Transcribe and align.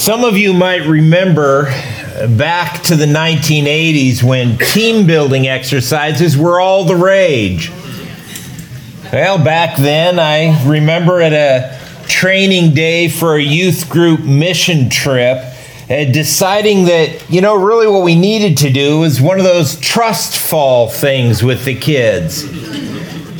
Some 0.00 0.24
of 0.24 0.38
you 0.38 0.54
might 0.54 0.86
remember 0.86 1.64
back 2.26 2.82
to 2.84 2.96
the 2.96 3.04
1980s 3.04 4.22
when 4.22 4.56
team 4.56 5.06
building 5.06 5.46
exercises 5.46 6.38
were 6.38 6.58
all 6.58 6.84
the 6.84 6.96
rage. 6.96 7.70
Well, 9.12 9.44
back 9.44 9.76
then, 9.76 10.18
I 10.18 10.66
remember 10.66 11.20
at 11.20 11.34
a 11.34 11.78
training 12.08 12.72
day 12.72 13.10
for 13.10 13.34
a 13.34 13.42
youth 13.42 13.90
group 13.90 14.20
mission 14.20 14.88
trip, 14.88 15.36
uh, 15.36 16.06
deciding 16.06 16.86
that, 16.86 17.30
you 17.30 17.42
know, 17.42 17.54
really 17.54 17.86
what 17.86 18.02
we 18.02 18.16
needed 18.16 18.56
to 18.56 18.70
do 18.70 19.00
was 19.00 19.20
one 19.20 19.36
of 19.36 19.44
those 19.44 19.78
trust 19.80 20.38
fall 20.38 20.88
things 20.88 21.42
with 21.42 21.66
the 21.66 21.74
kids. 21.74 22.44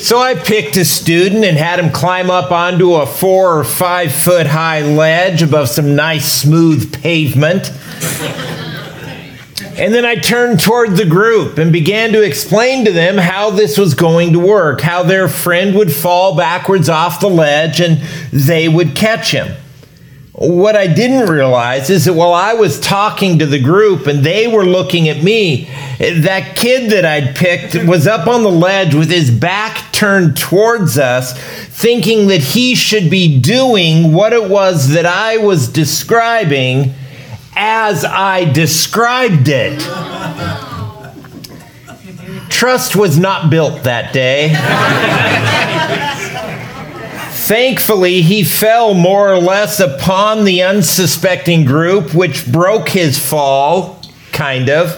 So 0.01 0.19
I 0.19 0.35
picked 0.35 0.79
a 0.79 0.85
student 0.85 1.45
and 1.45 1.59
had 1.59 1.79
him 1.79 1.93
climb 1.93 2.31
up 2.31 2.51
onto 2.51 2.95
a 2.95 3.07
four 3.07 3.59
or 3.59 3.65
five 3.65 4.11
foot 4.11 4.47
high 4.47 4.81
ledge 4.81 5.43
above 5.43 5.69
some 5.69 5.95
nice 5.95 6.33
smooth 6.33 6.91
pavement. 7.03 7.71
And 9.77 9.95
then 9.95 10.07
I 10.07 10.17
turned 10.17 10.61
toward 10.61 10.97
the 10.97 11.05
group 11.05 11.59
and 11.59 11.71
began 11.71 12.13
to 12.13 12.23
explain 12.23 12.87
to 12.87 12.93
them 12.93 13.19
how 13.19 13.51
this 13.51 13.77
was 13.77 13.95
going 13.95 14.33
to 14.33 14.39
work, 14.39 14.81
how 14.81 15.03
their 15.03 15.29
friend 15.29 15.75
would 15.77 15.93
fall 15.93 16.35
backwards 16.35 16.89
off 16.89 17.21
the 17.21 17.29
ledge 17.29 17.81
and 17.81 17.99
they 18.33 18.69
would 18.69 18.97
catch 18.97 19.33
him. 19.33 19.55
What 20.41 20.75
I 20.75 20.87
didn't 20.87 21.29
realize 21.29 21.91
is 21.91 22.07
that 22.07 22.15
while 22.15 22.33
I 22.33 22.55
was 22.55 22.81
talking 22.81 23.41
to 23.41 23.47
the 23.47 23.61
group 23.61 24.07
and 24.07 24.25
they 24.25 24.49
were 24.49 24.65
looking 24.65 25.07
at 25.11 25.23
me, 25.23 25.65
that 25.99 26.57
kid 26.57 26.91
that 26.93 27.05
I'd 27.05 27.37
picked 27.37 27.75
was 27.87 28.07
up 28.07 28.27
on 28.27 28.43
the 28.43 28.51
ledge 28.51 28.95
with 28.95 29.11
his 29.11 29.31
back 29.31 29.93
turned 29.93 30.39
towards 30.39 30.97
us, 30.97 31.39
thinking 31.39 32.29
that 32.29 32.41
he 32.41 32.75
should 32.75 33.11
be 33.11 33.39
doing 33.39 34.15
what 34.15 34.33
it 34.33 34.49
was 34.49 34.89
that 34.95 35.05
I 35.05 35.37
was 35.37 35.69
describing 35.69 36.95
as 37.55 38.07
I 38.07 38.51
described 38.51 39.47
it. 39.47 39.79
Trust 42.49 42.97
was 42.97 43.19
not 43.19 43.51
built 43.51 43.83
that 43.83 44.15
day. 44.15 44.57
Thankfully, 47.51 48.23
he 48.23 48.45
fell 48.45 48.95
more 48.95 49.33
or 49.33 49.39
less 49.39 49.81
upon 49.81 50.45
the 50.45 50.63
unsuspecting 50.63 51.65
group, 51.65 52.15
which 52.15 52.47
broke 52.47 52.89
his 52.89 53.19
fall, 53.19 54.01
kind 54.31 54.71
of. 54.71 54.97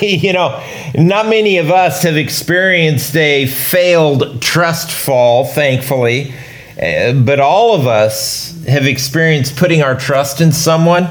you 0.00 0.32
know, 0.32 0.64
not 0.94 1.26
many 1.26 1.58
of 1.58 1.72
us 1.72 2.04
have 2.04 2.16
experienced 2.16 3.16
a 3.16 3.46
failed 3.46 4.40
trust 4.40 4.92
fall, 4.92 5.44
thankfully, 5.44 6.32
uh, 6.80 7.14
but 7.14 7.40
all 7.40 7.74
of 7.74 7.88
us 7.88 8.64
have 8.66 8.86
experienced 8.86 9.56
putting 9.56 9.82
our 9.82 9.98
trust 9.98 10.40
in 10.40 10.52
someone 10.52 11.08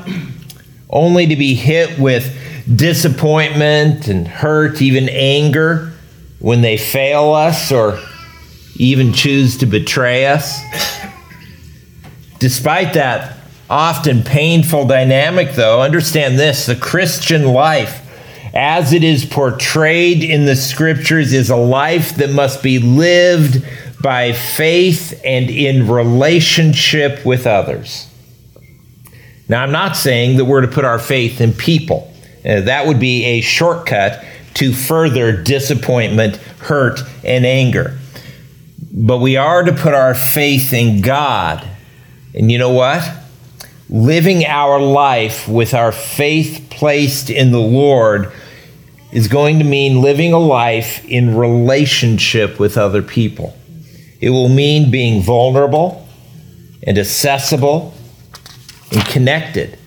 only 0.89 1.27
to 1.27 1.35
be 1.35 1.53
hit 1.53 1.99
with 1.99 2.33
disappointment 2.73 4.07
and 4.07 4.25
hurt, 4.25 4.81
even 4.81 5.09
anger 5.09 5.91
when 6.39 6.61
they 6.61 6.77
fail 6.77 7.33
us 7.33 7.73
or 7.73 7.99
even 8.81 9.13
choose 9.13 9.57
to 9.57 9.67
betray 9.67 10.25
us. 10.25 10.59
Despite 12.39 12.95
that 12.95 13.37
often 13.69 14.23
painful 14.23 14.87
dynamic, 14.87 15.51
though, 15.51 15.83
understand 15.83 16.39
this 16.39 16.65
the 16.65 16.75
Christian 16.75 17.45
life, 17.45 17.99
as 18.55 18.91
it 18.91 19.03
is 19.03 19.23
portrayed 19.23 20.23
in 20.23 20.45
the 20.45 20.55
scriptures, 20.55 21.31
is 21.31 21.51
a 21.51 21.55
life 21.55 22.15
that 22.15 22.31
must 22.31 22.63
be 22.63 22.79
lived 22.79 23.63
by 24.01 24.33
faith 24.33 25.21
and 25.23 25.51
in 25.51 25.87
relationship 25.87 27.23
with 27.23 27.45
others. 27.45 28.07
Now, 29.47 29.61
I'm 29.61 29.71
not 29.71 29.95
saying 29.95 30.37
that 30.37 30.45
we're 30.45 30.61
to 30.61 30.67
put 30.67 30.85
our 30.85 30.99
faith 30.99 31.39
in 31.39 31.53
people. 31.53 32.11
Uh, 32.43 32.61
that 32.61 32.87
would 32.87 32.99
be 32.99 33.25
a 33.25 33.41
shortcut 33.41 34.25
to 34.55 34.73
further 34.73 35.39
disappointment, 35.39 36.37
hurt, 36.37 37.01
and 37.23 37.45
anger. 37.45 37.99
But 38.91 39.17
we 39.17 39.37
are 39.37 39.63
to 39.63 39.73
put 39.73 39.93
our 39.93 40.15
faith 40.15 40.73
in 40.73 41.01
God. 41.01 41.67
And 42.33 42.51
you 42.51 42.57
know 42.57 42.71
what? 42.71 43.07
Living 43.89 44.45
our 44.45 44.79
life 44.79 45.47
with 45.47 45.73
our 45.73 45.91
faith 45.91 46.67
placed 46.69 47.29
in 47.29 47.51
the 47.51 47.59
Lord 47.59 48.31
is 49.11 49.27
going 49.27 49.59
to 49.59 49.65
mean 49.65 50.01
living 50.01 50.31
a 50.31 50.39
life 50.39 51.03
in 51.05 51.35
relationship 51.35 52.59
with 52.59 52.77
other 52.77 53.01
people. 53.01 53.57
It 54.21 54.29
will 54.29 54.49
mean 54.49 54.91
being 54.91 55.21
vulnerable 55.21 56.07
and 56.83 56.97
accessible 56.97 57.93
and 58.91 59.05
connected. 59.05 59.77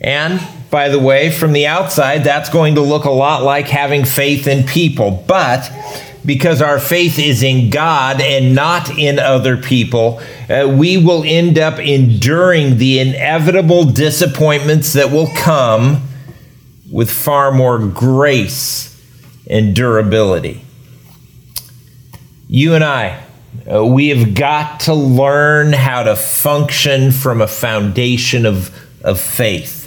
And 0.00 0.40
by 0.70 0.88
the 0.88 0.98
way, 0.98 1.30
from 1.30 1.52
the 1.52 1.66
outside, 1.66 2.24
that's 2.24 2.50
going 2.50 2.74
to 2.74 2.80
look 2.80 3.04
a 3.04 3.10
lot 3.10 3.42
like 3.42 3.68
having 3.68 4.04
faith 4.04 4.46
in 4.46 4.64
people. 4.64 5.24
But 5.26 5.70
because 6.28 6.60
our 6.60 6.78
faith 6.78 7.18
is 7.18 7.42
in 7.42 7.70
God 7.70 8.20
and 8.20 8.54
not 8.54 8.90
in 8.98 9.18
other 9.18 9.56
people, 9.56 10.20
uh, 10.50 10.68
we 10.68 10.98
will 10.98 11.24
end 11.24 11.58
up 11.58 11.78
enduring 11.78 12.76
the 12.76 13.00
inevitable 13.00 13.84
disappointments 13.84 14.92
that 14.92 15.10
will 15.10 15.30
come 15.34 16.06
with 16.92 17.10
far 17.10 17.50
more 17.50 17.78
grace 17.78 18.94
and 19.48 19.74
durability. 19.74 20.62
You 22.46 22.74
and 22.74 22.84
I, 22.84 23.24
uh, 23.70 23.86
we 23.86 24.08
have 24.08 24.34
got 24.34 24.80
to 24.80 24.92
learn 24.92 25.72
how 25.72 26.02
to 26.02 26.14
function 26.14 27.10
from 27.10 27.40
a 27.40 27.48
foundation 27.48 28.44
of, 28.44 28.70
of 29.02 29.18
faith. 29.18 29.77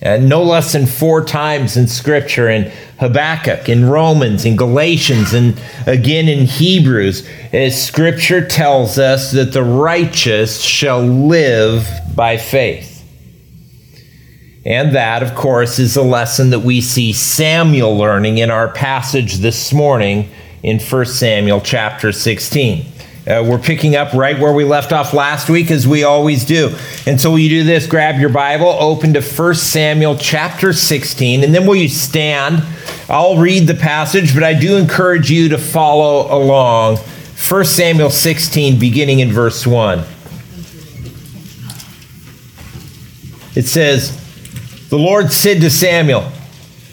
Uh, 0.00 0.16
no 0.16 0.44
less 0.44 0.72
than 0.74 0.86
four 0.86 1.24
times 1.24 1.76
in 1.76 1.88
Scripture, 1.88 2.48
in 2.48 2.70
Habakkuk, 3.00 3.68
in 3.68 3.84
Romans, 3.84 4.44
in 4.44 4.54
Galatians, 4.54 5.34
and 5.34 5.60
again 5.86 6.28
in 6.28 6.46
Hebrews, 6.46 7.28
uh, 7.52 7.68
Scripture 7.70 8.46
tells 8.46 8.96
us 8.98 9.32
that 9.32 9.52
the 9.52 9.64
righteous 9.64 10.60
shall 10.60 11.02
live 11.02 11.88
by 12.14 12.36
faith. 12.36 12.94
And 14.64 14.94
that, 14.94 15.22
of 15.22 15.34
course, 15.34 15.80
is 15.80 15.96
a 15.96 16.02
lesson 16.02 16.50
that 16.50 16.60
we 16.60 16.80
see 16.80 17.12
Samuel 17.12 17.96
learning 17.96 18.38
in 18.38 18.50
our 18.50 18.68
passage 18.68 19.36
this 19.38 19.72
morning 19.72 20.30
in 20.62 20.78
1 20.78 21.06
Samuel 21.06 21.60
chapter 21.60 22.12
16. 22.12 22.84
Uh, 23.28 23.44
we're 23.44 23.58
picking 23.58 23.94
up 23.94 24.14
right 24.14 24.38
where 24.38 24.54
we 24.54 24.64
left 24.64 24.90
off 24.90 25.12
last 25.12 25.50
week, 25.50 25.70
as 25.70 25.86
we 25.86 26.02
always 26.02 26.46
do. 26.46 26.74
And 27.06 27.20
so, 27.20 27.30
will 27.30 27.38
you 27.38 27.50
do 27.50 27.64
this? 27.64 27.86
Grab 27.86 28.18
your 28.18 28.30
Bible, 28.30 28.68
open 28.68 29.12
to 29.12 29.20
1 29.20 29.54
Samuel 29.54 30.16
chapter 30.16 30.72
16, 30.72 31.44
and 31.44 31.54
then 31.54 31.66
will 31.66 31.76
you 31.76 31.90
stand? 31.90 32.62
I'll 33.06 33.36
read 33.36 33.66
the 33.66 33.74
passage, 33.74 34.32
but 34.32 34.42
I 34.42 34.54
do 34.54 34.76
encourage 34.76 35.30
you 35.30 35.50
to 35.50 35.58
follow 35.58 36.34
along. 36.34 36.96
1 36.96 37.64
Samuel 37.66 38.08
16, 38.08 38.78
beginning 38.78 39.20
in 39.20 39.30
verse 39.30 39.66
1. 39.66 39.98
It 43.54 43.66
says, 43.66 44.88
The 44.88 44.98
Lord 44.98 45.32
said 45.32 45.60
to 45.60 45.68
Samuel, 45.68 46.32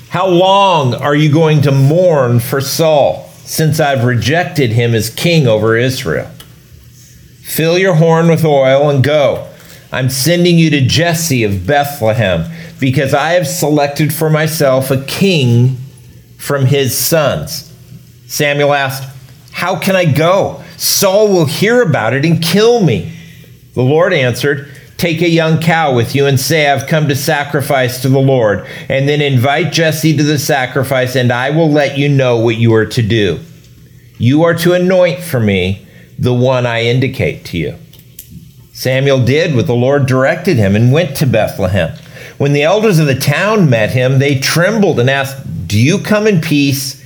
How 0.10 0.28
long 0.28 0.96
are 0.96 1.16
you 1.16 1.32
going 1.32 1.62
to 1.62 1.72
mourn 1.72 2.42
for 2.42 2.60
Saul? 2.60 3.25
Since 3.46 3.80
I've 3.80 4.04
rejected 4.04 4.72
him 4.72 4.94
as 4.94 5.10
king 5.10 5.48
over 5.48 5.78
Israel. 5.78 6.30
Fill 7.44 7.78
your 7.78 7.96
horn 7.96 8.28
with 8.28 8.44
oil 8.44 8.90
and 8.90 9.04
go. 9.04 9.48
I'm 9.92 10.10
sending 10.10 10.58
you 10.58 10.70
to 10.72 10.82
Jesse 10.82 11.44
of 11.44 11.66
Bethlehem 11.66 12.52
because 12.80 13.14
I 13.14 13.32
have 13.32 13.48
selected 13.48 14.14
for 14.14 14.30
myself 14.30 14.92
a 14.92 15.04
king 15.06 15.78
from 16.38 16.66
his 16.66 16.98
sons. 16.98 17.72
Samuel 18.28 18.74
asked, 18.74 19.08
How 19.52 19.80
can 19.80 19.96
I 19.96 20.06
go? 20.06 20.64
Saul 20.78 21.30
will 21.30 21.46
hear 21.46 21.82
about 21.82 22.14
it 22.14 22.26
and 22.26 22.42
kill 22.44 22.82
me. 22.84 23.14
The 23.74 23.84
Lord 23.84 24.12
answered, 24.12 24.75
Take 25.06 25.22
a 25.22 25.30
young 25.30 25.62
cow 25.62 25.94
with 25.94 26.16
you 26.16 26.26
and 26.26 26.40
say, 26.40 26.68
I've 26.68 26.88
come 26.88 27.08
to 27.10 27.16
sacrifice 27.16 28.02
to 28.02 28.10
the 28.10 28.18
Lord. 28.18 28.66
And 28.90 29.08
then 29.08 29.22
invite 29.22 29.72
Jesse 29.72 30.18
to 30.18 30.24
the 30.24 30.40
sacrifice, 30.40 31.16
and 31.16 31.32
I 31.32 31.52
will 31.52 31.70
let 31.70 31.96
you 31.96 32.10
know 32.10 32.38
what 32.38 32.56
you 32.58 32.74
are 32.74 32.88
to 32.88 33.04
do. 33.04 33.40
You 34.18 34.42
are 34.42 34.56
to 34.56 34.74
anoint 34.74 35.20
for 35.20 35.40
me 35.40 35.86
the 36.18 36.34
one 36.34 36.66
I 36.66 36.86
indicate 36.86 37.46
to 37.46 37.58
you. 37.60 37.76
Samuel 38.74 39.24
did 39.24 39.56
what 39.56 39.68
the 39.68 39.76
Lord 39.76 40.08
directed 40.08 40.58
him 40.58 40.76
and 40.76 40.92
went 40.92 41.16
to 41.18 41.28
Bethlehem. 41.28 41.96
When 42.40 42.54
the 42.54 42.64
elders 42.64 42.98
of 42.98 43.06
the 43.06 43.14
town 43.14 43.70
met 43.70 43.92
him, 43.92 44.18
they 44.18 44.40
trembled 44.40 45.00
and 45.00 45.08
asked, 45.08 45.68
Do 45.68 45.80
you 45.80 46.00
come 46.00 46.26
in 46.26 46.42
peace? 46.42 47.06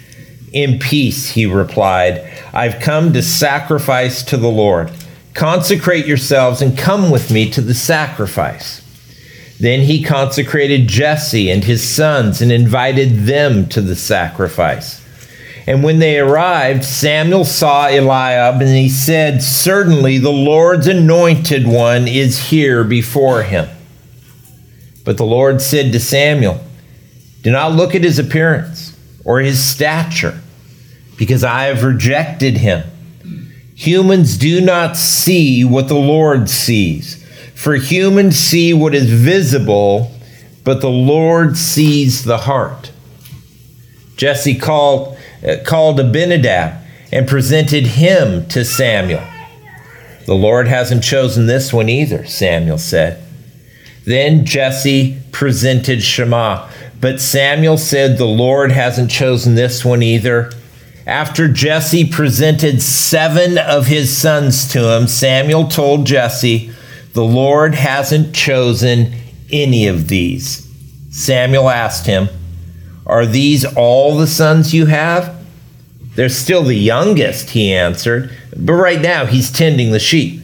In 0.54 0.80
peace, 0.80 1.32
he 1.32 1.46
replied. 1.46 2.32
I've 2.54 2.80
come 2.80 3.12
to 3.12 3.22
sacrifice 3.22 4.24
to 4.24 4.38
the 4.38 4.48
Lord. 4.48 4.90
Consecrate 5.34 6.06
yourselves 6.06 6.62
and 6.62 6.78
come 6.78 7.10
with 7.10 7.32
me 7.32 7.50
to 7.52 7.62
the 7.62 7.74
sacrifice. 7.74 8.82
Then 9.60 9.82
he 9.82 10.02
consecrated 10.02 10.88
Jesse 10.88 11.52
and 11.52 11.64
his 11.64 11.88
sons 11.88 12.42
and 12.42 12.52
invited 12.52 13.26
them 13.26 13.68
to 13.70 13.82
the 13.82 13.96
sacrifice. 13.96 15.06
And 15.68 15.84
when 15.84 16.00
they 16.00 16.18
arrived, 16.18 16.84
Samuel 16.84 17.46
saw 17.46 17.88
Eliab, 17.88 18.62
and 18.62 18.76
he 18.76 18.90
said, 18.90 19.44
Certainly 19.44 20.18
the 20.18 20.32
Lord's 20.32 20.88
anointed 20.88 21.68
one 21.68 22.08
is 22.08 22.50
here 22.50 22.84
before 22.84 23.44
him. 23.44 23.68
But 25.04 25.18
the 25.18 25.26
Lord 25.26 25.62
said 25.62 25.92
to 25.92 26.00
Samuel, 26.00 26.64
Do 27.44 27.52
not 27.52 27.74
look 27.74 27.94
at 27.94 28.04
his 28.04 28.18
appearance 28.18 28.98
or 29.24 29.42
his 29.42 29.64
stature, 29.64 30.42
because 31.18 31.44
I 31.44 31.66
have 31.66 31.84
rejected 31.84 32.58
him. 32.58 32.90
Humans 33.80 34.38
do 34.38 34.60
not 34.60 34.98
see 34.98 35.64
what 35.64 35.88
the 35.88 35.96
Lord 35.96 36.50
sees, 36.50 37.26
for 37.56 37.76
humans 37.76 38.38
see 38.38 38.74
what 38.74 38.94
is 38.94 39.10
visible, 39.10 40.12
but 40.66 40.82
the 40.82 40.90
Lord 40.90 41.56
sees 41.56 42.26
the 42.26 42.40
heart. 42.40 42.92
Jesse 44.18 44.56
called, 44.56 45.18
uh, 45.48 45.56
called 45.66 45.98
Abinadab 45.98 46.84
and 47.10 47.26
presented 47.26 47.88
him 47.88 48.46
to 48.50 48.66
Samuel. 48.66 49.24
The 50.26 50.36
Lord 50.36 50.68
hasn't 50.68 51.02
chosen 51.02 51.46
this 51.46 51.72
one 51.72 51.88
either, 51.88 52.26
Samuel 52.26 52.80
said. 52.80 53.24
Then 54.04 54.44
Jesse 54.44 55.22
presented 55.32 56.04
Shammah, 56.04 56.70
but 57.00 57.22
Samuel 57.22 57.78
said, 57.78 58.18
The 58.18 58.26
Lord 58.26 58.74
hasn't 58.74 59.10
chosen 59.10 59.56
this 59.56 59.86
one 59.86 60.04
either. 60.04 60.52
After 61.10 61.48
Jesse 61.48 62.06
presented 62.06 62.84
seven 62.84 63.58
of 63.58 63.88
his 63.88 64.16
sons 64.16 64.68
to 64.74 64.96
him, 64.96 65.08
Samuel 65.08 65.68
told 65.68 66.06
Jesse, 66.06 66.72
The 67.14 67.24
Lord 67.24 67.74
hasn't 67.74 68.36
chosen 68.36 69.16
any 69.52 69.88
of 69.88 70.08
these. 70.08 70.72
Samuel 71.10 71.72
asked 71.72 72.06
him, 72.06 72.30
Are 73.08 73.26
these 73.26 73.66
all 73.66 74.20
the 74.20 74.28
sons 74.28 74.72
you 74.72 74.86
have? 74.86 75.36
They're 76.14 76.30
still 76.30 76.62
the 76.62 76.76
youngest, 76.76 77.50
he 77.50 77.74
answered, 77.74 78.32
but 78.56 78.74
right 78.74 79.02
now 79.02 79.26
he's 79.26 79.52
tending 79.52 79.90
the 79.90 79.98
sheep. 79.98 80.44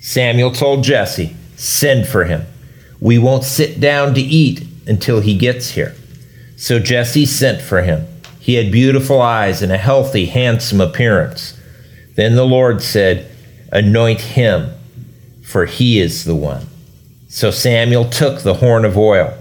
Samuel 0.00 0.52
told 0.52 0.84
Jesse, 0.84 1.36
Send 1.56 2.08
for 2.08 2.24
him. 2.24 2.46
We 2.98 3.18
won't 3.18 3.44
sit 3.44 3.78
down 3.78 4.14
to 4.14 4.22
eat 4.22 4.66
until 4.86 5.20
he 5.20 5.36
gets 5.36 5.72
here. 5.72 5.94
So 6.56 6.78
Jesse 6.78 7.26
sent 7.26 7.60
for 7.60 7.82
him. 7.82 8.06
He 8.42 8.54
had 8.54 8.72
beautiful 8.72 9.22
eyes 9.22 9.62
and 9.62 9.70
a 9.70 9.78
healthy, 9.78 10.26
handsome 10.26 10.80
appearance. 10.80 11.56
Then 12.16 12.34
the 12.34 12.44
Lord 12.44 12.82
said, 12.82 13.30
Anoint 13.70 14.20
him, 14.20 14.74
for 15.44 15.66
he 15.66 16.00
is 16.00 16.24
the 16.24 16.34
one. 16.34 16.66
So 17.28 17.52
Samuel 17.52 18.10
took 18.10 18.40
the 18.40 18.54
horn 18.54 18.84
of 18.84 18.98
oil 18.98 19.32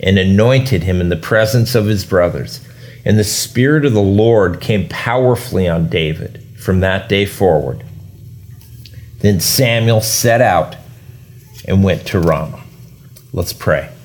and 0.00 0.18
anointed 0.18 0.82
him 0.82 1.00
in 1.00 1.08
the 1.08 1.16
presence 1.16 1.74
of 1.74 1.86
his 1.86 2.04
brothers. 2.04 2.60
And 3.06 3.18
the 3.18 3.24
Spirit 3.24 3.86
of 3.86 3.94
the 3.94 4.02
Lord 4.02 4.60
came 4.60 4.86
powerfully 4.90 5.66
on 5.66 5.88
David 5.88 6.44
from 6.58 6.80
that 6.80 7.08
day 7.08 7.24
forward. 7.24 7.86
Then 9.20 9.40
Samuel 9.40 10.02
set 10.02 10.42
out 10.42 10.76
and 11.66 11.82
went 11.82 12.06
to 12.08 12.20
Ramah. 12.20 12.62
Let's 13.32 13.54
pray. 13.54 13.95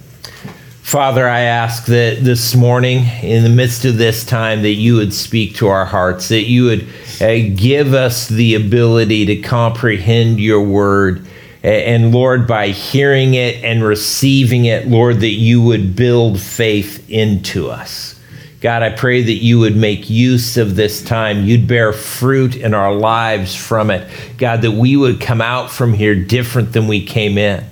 Father, 0.91 1.25
I 1.25 1.43
ask 1.43 1.85
that 1.85 2.21
this 2.21 2.53
morning, 2.53 3.05
in 3.23 3.43
the 3.43 3.49
midst 3.49 3.85
of 3.85 3.97
this 3.97 4.25
time, 4.25 4.63
that 4.63 4.73
you 4.73 4.97
would 4.97 5.13
speak 5.13 5.55
to 5.55 5.69
our 5.69 5.85
hearts, 5.85 6.27
that 6.27 6.49
you 6.49 6.65
would 6.65 6.85
uh, 7.21 7.55
give 7.55 7.93
us 7.93 8.27
the 8.27 8.55
ability 8.55 9.25
to 9.27 9.37
comprehend 9.37 10.41
your 10.41 10.61
word 10.61 11.25
and 11.63 12.11
Lord, 12.11 12.45
by 12.45 12.71
hearing 12.71 13.35
it 13.35 13.63
and 13.63 13.85
receiving 13.85 14.65
it, 14.65 14.85
Lord, 14.85 15.21
that 15.21 15.29
you 15.29 15.61
would 15.61 15.95
build 15.95 16.41
faith 16.41 17.09
into 17.09 17.69
us. 17.69 18.19
God, 18.59 18.83
I 18.83 18.89
pray 18.89 19.23
that 19.23 19.31
you 19.31 19.59
would 19.59 19.77
make 19.77 20.09
use 20.09 20.57
of 20.57 20.75
this 20.75 21.01
time. 21.01 21.45
You'd 21.45 21.69
bear 21.69 21.93
fruit 21.93 22.57
in 22.57 22.73
our 22.73 22.93
lives 22.93 23.55
from 23.55 23.91
it. 23.91 24.11
God, 24.37 24.61
that 24.63 24.71
we 24.71 24.97
would 24.97 25.21
come 25.21 25.39
out 25.39 25.71
from 25.71 25.93
here 25.93 26.15
different 26.15 26.73
than 26.73 26.89
we 26.89 27.05
came 27.05 27.37
in. 27.37 27.63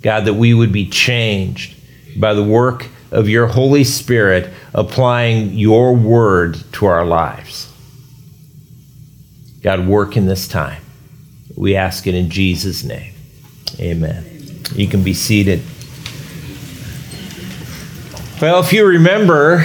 God, 0.00 0.26
that 0.26 0.34
we 0.34 0.54
would 0.54 0.72
be 0.72 0.88
changed 0.88 1.74
by 2.16 2.34
the 2.34 2.44
work 2.44 2.88
of 3.10 3.28
your 3.28 3.46
Holy 3.46 3.84
Spirit 3.84 4.52
applying 4.72 5.52
your 5.54 5.94
word 5.94 6.58
to 6.72 6.86
our 6.86 7.04
lives. 7.04 7.72
God, 9.62 9.86
work 9.86 10.16
in 10.16 10.26
this 10.26 10.48
time. 10.48 10.82
We 11.56 11.76
ask 11.76 12.06
it 12.06 12.14
in 12.14 12.30
Jesus' 12.30 12.82
name. 12.82 13.12
Amen. 13.78 14.24
You 14.74 14.86
can 14.86 15.02
be 15.02 15.12
seated. 15.12 15.60
Well, 18.40 18.60
if 18.60 18.72
you 18.72 18.86
remember, 18.86 19.58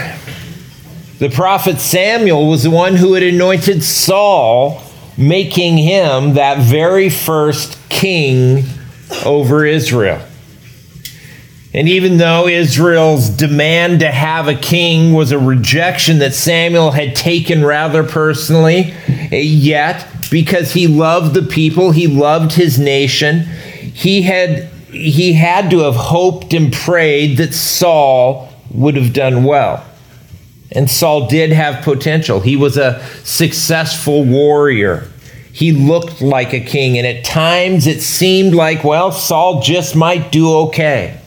the 1.20 1.30
prophet 1.30 1.80
Samuel 1.80 2.50
was 2.50 2.64
the 2.64 2.70
one 2.70 2.96
who 2.96 3.14
had 3.14 3.24
anointed 3.24 3.84
Saul, 3.84 4.82
making 5.18 5.78
him 5.78 6.34
that 6.34 6.58
very 6.58 7.10
first 7.10 7.78
king 7.88 8.66
over 9.26 9.66
Israel. 9.66 10.22
And 11.76 11.90
even 11.90 12.16
though 12.16 12.48
Israel's 12.48 13.28
demand 13.28 14.00
to 14.00 14.10
have 14.10 14.48
a 14.48 14.56
king 14.56 15.12
was 15.12 15.34
a 15.34 15.38
rejection 15.38 16.20
that 16.20 16.34
Samuel 16.34 16.92
had 16.92 17.18
taken 17.18 17.66
rather 17.66 18.02
personally, 18.02 18.94
eh, 19.10 19.40
yet 19.40 20.08
because 20.32 20.72
he 20.72 20.88
loved 20.88 21.34
the 21.34 21.42
people, 21.42 21.92
he 21.92 22.08
loved 22.08 22.54
his 22.54 22.80
nation, 22.80 23.42
he 23.42 24.22
had 24.22 24.70
he 24.90 25.34
had 25.34 25.70
to 25.72 25.80
have 25.80 25.98
hoped 25.98 26.54
and 26.54 26.72
prayed 26.72 27.36
that 27.40 27.54
Saul 27.54 28.48
would 28.72 28.96
have 28.96 29.12
done 29.12 29.44
well. 29.44 29.86
And 30.72 30.90
Saul 30.90 31.28
did 31.28 31.52
have 31.52 31.84
potential. 31.84 32.40
He 32.40 32.56
was 32.56 32.78
a 32.78 33.06
successful 33.26 34.24
warrior. 34.24 35.10
He 35.52 35.74
looked 35.74 36.22
like 36.22 36.54
a 36.54 36.62
king, 36.62 36.98
and 36.98 37.06
at 37.06 37.26
times 37.26 37.86
it 37.86 38.02
seemed 38.02 38.56
like, 38.56 38.86
well, 38.86 39.12
Saul 39.12 39.62
just 39.62 39.94
might 39.94 40.32
do 40.32 40.54
okay. 40.68 41.20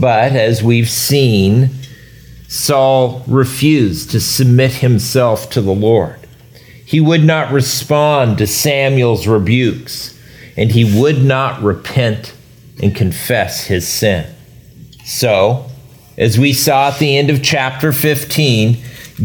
But 0.00 0.32
as 0.32 0.62
we've 0.62 0.88
seen, 0.88 1.68
Saul 2.48 3.22
refused 3.28 4.10
to 4.12 4.20
submit 4.20 4.72
himself 4.72 5.50
to 5.50 5.60
the 5.60 5.74
Lord. 5.74 6.16
He 6.86 7.00
would 7.00 7.22
not 7.22 7.52
respond 7.52 8.38
to 8.38 8.46
Samuel's 8.46 9.26
rebukes, 9.26 10.18
and 10.56 10.72
he 10.72 11.00
would 11.00 11.22
not 11.22 11.62
repent 11.62 12.34
and 12.82 12.96
confess 12.96 13.66
his 13.66 13.86
sin. 13.86 14.26
So, 15.04 15.66
as 16.16 16.38
we 16.38 16.54
saw 16.54 16.88
at 16.88 16.98
the 16.98 17.16
end 17.16 17.28
of 17.28 17.42
chapter 17.42 17.92
15, 17.92 18.78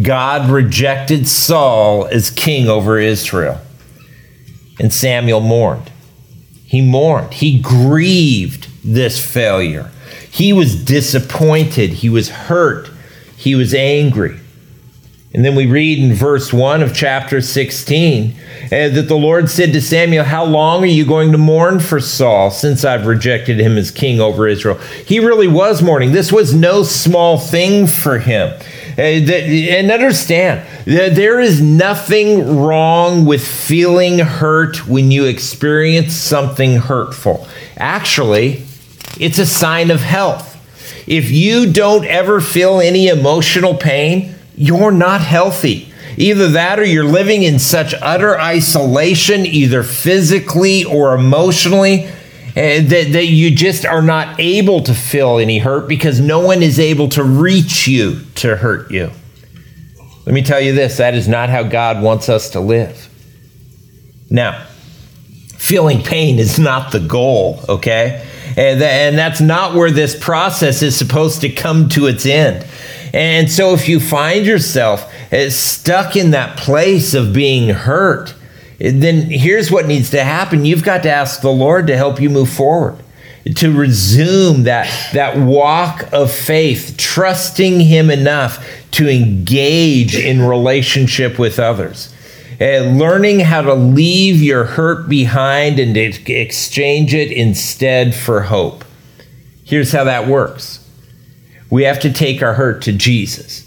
God 0.04 0.50
rejected 0.50 1.28
Saul 1.28 2.06
as 2.08 2.30
king 2.30 2.68
over 2.68 3.00
Israel. 3.00 3.62
And 4.80 4.92
Samuel 4.94 5.40
mourned. 5.40 5.90
He 6.66 6.82
mourned. 6.82 7.34
He 7.34 7.60
grieved 7.60 8.68
this 8.84 9.24
failure. 9.24 9.90
He 10.36 10.52
was 10.52 10.76
disappointed. 10.76 11.92
He 11.92 12.10
was 12.10 12.28
hurt. 12.28 12.90
He 13.38 13.56
was 13.56 13.74
angry. 13.74 14.38
And 15.34 15.46
then 15.46 15.56
we 15.56 15.66
read 15.66 15.98
in 15.98 16.14
verse 16.14 16.52
1 16.52 16.84
of 16.84 16.94
chapter 16.94 17.40
16 17.40 18.36
uh, 18.66 18.70
that 18.70 19.06
the 19.08 19.16
Lord 19.16 19.50
said 19.50 19.72
to 19.72 19.82
Samuel, 19.82 20.26
How 20.26 20.44
long 20.44 20.84
are 20.84 20.88
you 20.88 21.06
going 21.06 21.32
to 21.32 21.38
mourn 21.38 21.80
for 21.80 22.02
Saul 22.02 22.52
since 22.52 22.84
I've 22.84 23.06
rejected 23.06 23.62
him 23.62 23.78
as 23.78 23.92
king 23.92 24.20
over 24.20 24.46
Israel? 24.46 24.76
He 25.06 25.22
really 25.22 25.48
was 25.48 25.82
mourning. 25.82 26.12
This 26.12 26.34
was 26.34 26.54
no 26.54 26.84
small 26.84 27.40
thing 27.40 27.88
for 27.88 28.20
him. 28.20 28.50
Uh, 28.98 29.02
and 29.02 29.90
understand, 29.90 30.68
there 30.84 31.40
is 31.40 31.62
nothing 31.62 32.58
wrong 32.58 33.24
with 33.24 33.48
feeling 33.48 34.20
hurt 34.20 34.86
when 34.86 35.12
you 35.12 35.24
experience 35.24 36.14
something 36.14 36.76
hurtful. 36.76 37.48
Actually, 37.78 38.65
it's 39.20 39.40
a 39.40 39.46
sign 39.46 39.92
of 39.92 40.02
health. 40.02 40.54
If 41.08 41.32
you 41.32 41.72
don't 41.72 42.06
ever 42.06 42.42
feel 42.42 42.80
any 42.80 43.08
emotional 43.08 43.76
pain, 43.76 44.36
you're 44.56 44.92
not 44.92 45.22
healthy. 45.22 45.92
Either 46.18 46.50
that 46.50 46.80
or 46.80 46.86
you're 46.86 47.04
living 47.04 47.44
in 47.44 47.60
such 47.60 47.94
utter 48.02 48.40
isolation, 48.40 49.46
either 49.46 49.84
physically 49.84 50.86
or 50.86 51.14
emotionally, 51.14 52.08
uh, 52.58 52.82
that, 52.82 53.10
that 53.12 53.26
you 53.26 53.54
just 53.54 53.86
are 53.86 54.02
not 54.02 54.40
able 54.40 54.82
to 54.82 54.94
feel 54.94 55.40
any 55.40 55.60
hurt 55.60 55.90
because 55.90 56.22
no 56.22 56.40
one 56.40 56.64
is 56.64 56.80
able 56.80 57.10
to 57.10 57.24
reach 57.24 57.86
you 57.88 58.22
to 58.36 58.56
hurt 58.56 58.90
you. 58.90 59.12
Let 60.26 60.34
me 60.34 60.42
tell 60.42 60.62
you 60.62 60.74
this 60.74 60.98
that 60.98 61.16
is 61.16 61.28
not 61.28 61.50
how 61.50 61.64
God 61.64 62.02
wants 62.02 62.30
us 62.30 62.52
to 62.52 62.62
live. 62.62 63.10
Now, 64.30 64.66
feeling 65.58 66.02
pain 66.02 66.40
is 66.40 66.58
not 66.58 66.92
the 66.92 67.00
goal, 67.02 67.60
okay? 67.68 68.26
And, 68.58 68.82
and 68.82 69.18
that's 69.18 69.42
not 69.42 69.76
where 69.76 69.92
this 69.92 70.18
process 70.18 70.82
is 70.82 70.96
supposed 70.96 71.42
to 71.42 71.50
come 71.50 71.90
to 71.90 72.08
its 72.08 72.26
end. 72.26 72.66
And 73.14 73.52
so 73.52 73.74
if 73.74 73.88
you 73.88 74.00
find 74.00 74.46
yourself 74.46 75.12
uh, 75.32 75.50
stuck 75.50 76.16
in 76.16 76.32
that 76.32 76.58
place 76.58 77.14
of 77.14 77.34
being 77.34 77.70
hurt, 77.70 78.34
then 78.80 79.30
here's 79.30 79.72
what 79.72 79.88
needs 79.88 80.10
to 80.12 80.24
happen. 80.24 80.66
You've 80.66 80.84
got 80.84 81.04
to 81.04 81.10
ask 81.10 81.42
the 81.42 81.52
Lord 81.52 81.88
to 81.88 81.96
help 81.98 82.20
you 82.20 82.30
move 82.30 82.50
forward. 82.50 82.98
to 83.56 83.72
resume 83.72 84.64
that, 84.64 84.90
that 85.14 85.38
walk 85.38 86.12
of 86.12 86.32
faith, 86.32 86.96
trusting 86.98 87.80
Him 87.80 88.10
enough 88.10 88.66
to 88.92 89.08
engage 89.08 90.16
in 90.16 90.42
relationship 90.42 91.38
with 91.38 91.60
others. 91.60 92.14
Uh, 92.60 92.80
learning 92.94 93.42
how 93.42 93.62
to 93.62 93.74
leave 93.74 94.42
your 94.42 94.64
hurt 94.64 95.10
behind 95.10 95.78
and 95.78 95.98
exchange 95.98 97.14
it 97.14 97.32
instead 97.32 98.16
for 98.16 98.42
hope. 98.44 98.86
Here's 99.66 99.92
how 99.92 100.06
that 100.06 100.28
works 100.28 100.82
we 101.70 101.84
have 101.84 102.00
to 102.02 102.14
take 102.14 102.42
our 102.42 102.54
hurt 102.54 102.84
to 102.84 102.94
Jesus. 102.94 103.64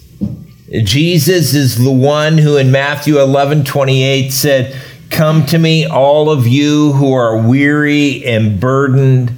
Jesus 0.71 1.55
is 1.55 1.83
the 1.83 1.91
one 1.91 2.39
who 2.39 2.57
in 2.57 2.71
Matthew 2.71 3.21
11 3.21 3.65
28 3.65 4.31
said, 4.31 4.81
Come 5.11 5.45
to 5.47 5.59
me, 5.59 5.87
all 5.87 6.31
of 6.31 6.47
you 6.47 6.93
who 6.93 7.13
are 7.13 7.47
weary 7.47 8.25
and 8.25 8.61
burdened, 8.61 9.33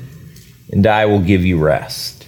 and 0.72 0.86
I 0.86 1.06
will 1.06 1.20
give 1.20 1.44
you 1.44 1.58
rest. 1.58 2.26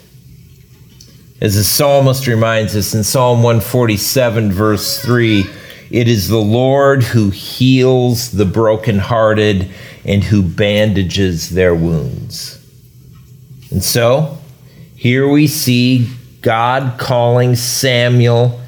As 1.40 1.56
the 1.56 1.64
psalmist 1.64 2.28
reminds 2.28 2.76
us 2.76 2.94
in 2.94 3.02
Psalm 3.02 3.42
147, 3.42 4.52
verse 4.52 5.02
3, 5.02 5.44
it 5.92 6.08
is 6.08 6.28
the 6.28 6.38
Lord 6.38 7.02
who 7.02 7.28
heals 7.28 8.32
the 8.32 8.46
brokenhearted 8.46 9.70
and 10.06 10.24
who 10.24 10.42
bandages 10.42 11.50
their 11.50 11.74
wounds. 11.74 12.58
And 13.70 13.84
so, 13.84 14.38
here 14.96 15.28
we 15.28 15.46
see 15.46 16.08
God 16.40 16.98
calling 16.98 17.56
Samuel 17.56 18.58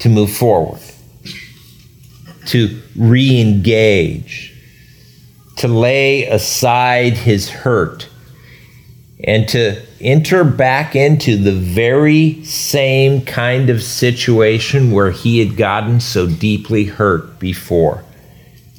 to 0.00 0.10
move 0.10 0.30
forward, 0.30 0.80
to 2.48 2.78
re 2.94 3.40
engage, 3.40 4.54
to 5.56 5.68
lay 5.68 6.26
aside 6.26 7.14
his 7.14 7.48
hurt, 7.48 8.10
and 9.26 9.48
to 9.48 9.82
enter 10.00 10.44
back 10.44 10.94
into 10.94 11.36
the 11.36 11.52
very 11.52 12.44
same 12.44 13.24
kind 13.24 13.68
of 13.68 13.82
situation 13.82 14.92
where 14.92 15.10
he 15.10 15.40
had 15.40 15.56
gotten 15.56 15.98
so 15.98 16.28
deeply 16.28 16.84
hurt 16.84 17.38
before. 17.40 18.04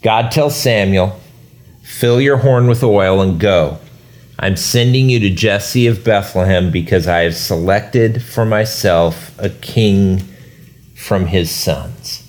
God 0.02 0.32
tells 0.32 0.56
Samuel, 0.56 1.20
Fill 1.84 2.22
your 2.22 2.38
horn 2.38 2.68
with 2.68 2.84
oil 2.84 3.22
and 3.22 3.40
go. 3.40 3.80
I'm 4.40 4.56
sending 4.56 5.10
you 5.10 5.20
to 5.20 5.30
Jesse 5.30 5.88
of 5.88 6.04
Bethlehem 6.04 6.70
because 6.70 7.08
I 7.08 7.20
have 7.20 7.36
selected 7.36 8.22
for 8.22 8.46
myself 8.46 9.38
a 9.40 9.50
king 9.50 10.20
from 10.96 11.28
his 11.28 11.50
sons. 11.50 12.24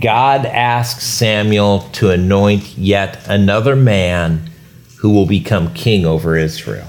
God 0.00 0.46
asks 0.46 1.04
Samuel 1.04 1.80
to 1.94 2.10
anoint 2.10 2.78
yet 2.78 3.18
another 3.26 3.74
man 3.74 4.50
who 4.98 5.10
will 5.10 5.26
become 5.26 5.74
king 5.74 6.06
over 6.06 6.36
Israel. 6.36 6.86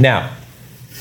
Now, 0.00 0.30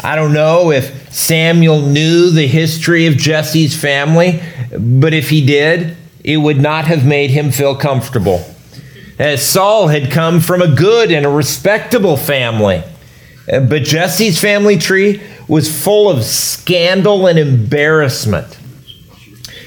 I 0.04 0.16
don't 0.16 0.34
know 0.34 0.72
if 0.72 1.12
Samuel 1.12 1.82
knew 1.82 2.30
the 2.32 2.48
history 2.48 3.08
of 3.08 3.16
Jesse's 3.16 3.76
family, 3.76 4.42
but 4.78 5.14
if 5.14 5.30
he 5.30 5.46
did, 5.46 5.96
it 6.24 6.38
would 6.38 6.60
not 6.60 6.86
have 6.86 7.06
made 7.06 7.30
him 7.30 7.52
feel 7.52 7.76
comfortable. 7.76 8.46
As 9.18 9.46
Saul 9.46 9.88
had 9.88 10.12
come 10.12 10.42
from 10.42 10.62
a 10.62 10.74
good 10.74 11.12
and 11.12 11.26
a 11.26 11.30
respectable 11.30 12.18
family. 12.18 12.84
But 13.48 13.84
Jesse's 13.84 14.40
family 14.40 14.78
tree 14.78 15.22
was 15.48 15.84
full 15.84 16.10
of 16.10 16.24
scandal 16.24 17.26
and 17.26 17.40
embarrassment. 17.40 18.59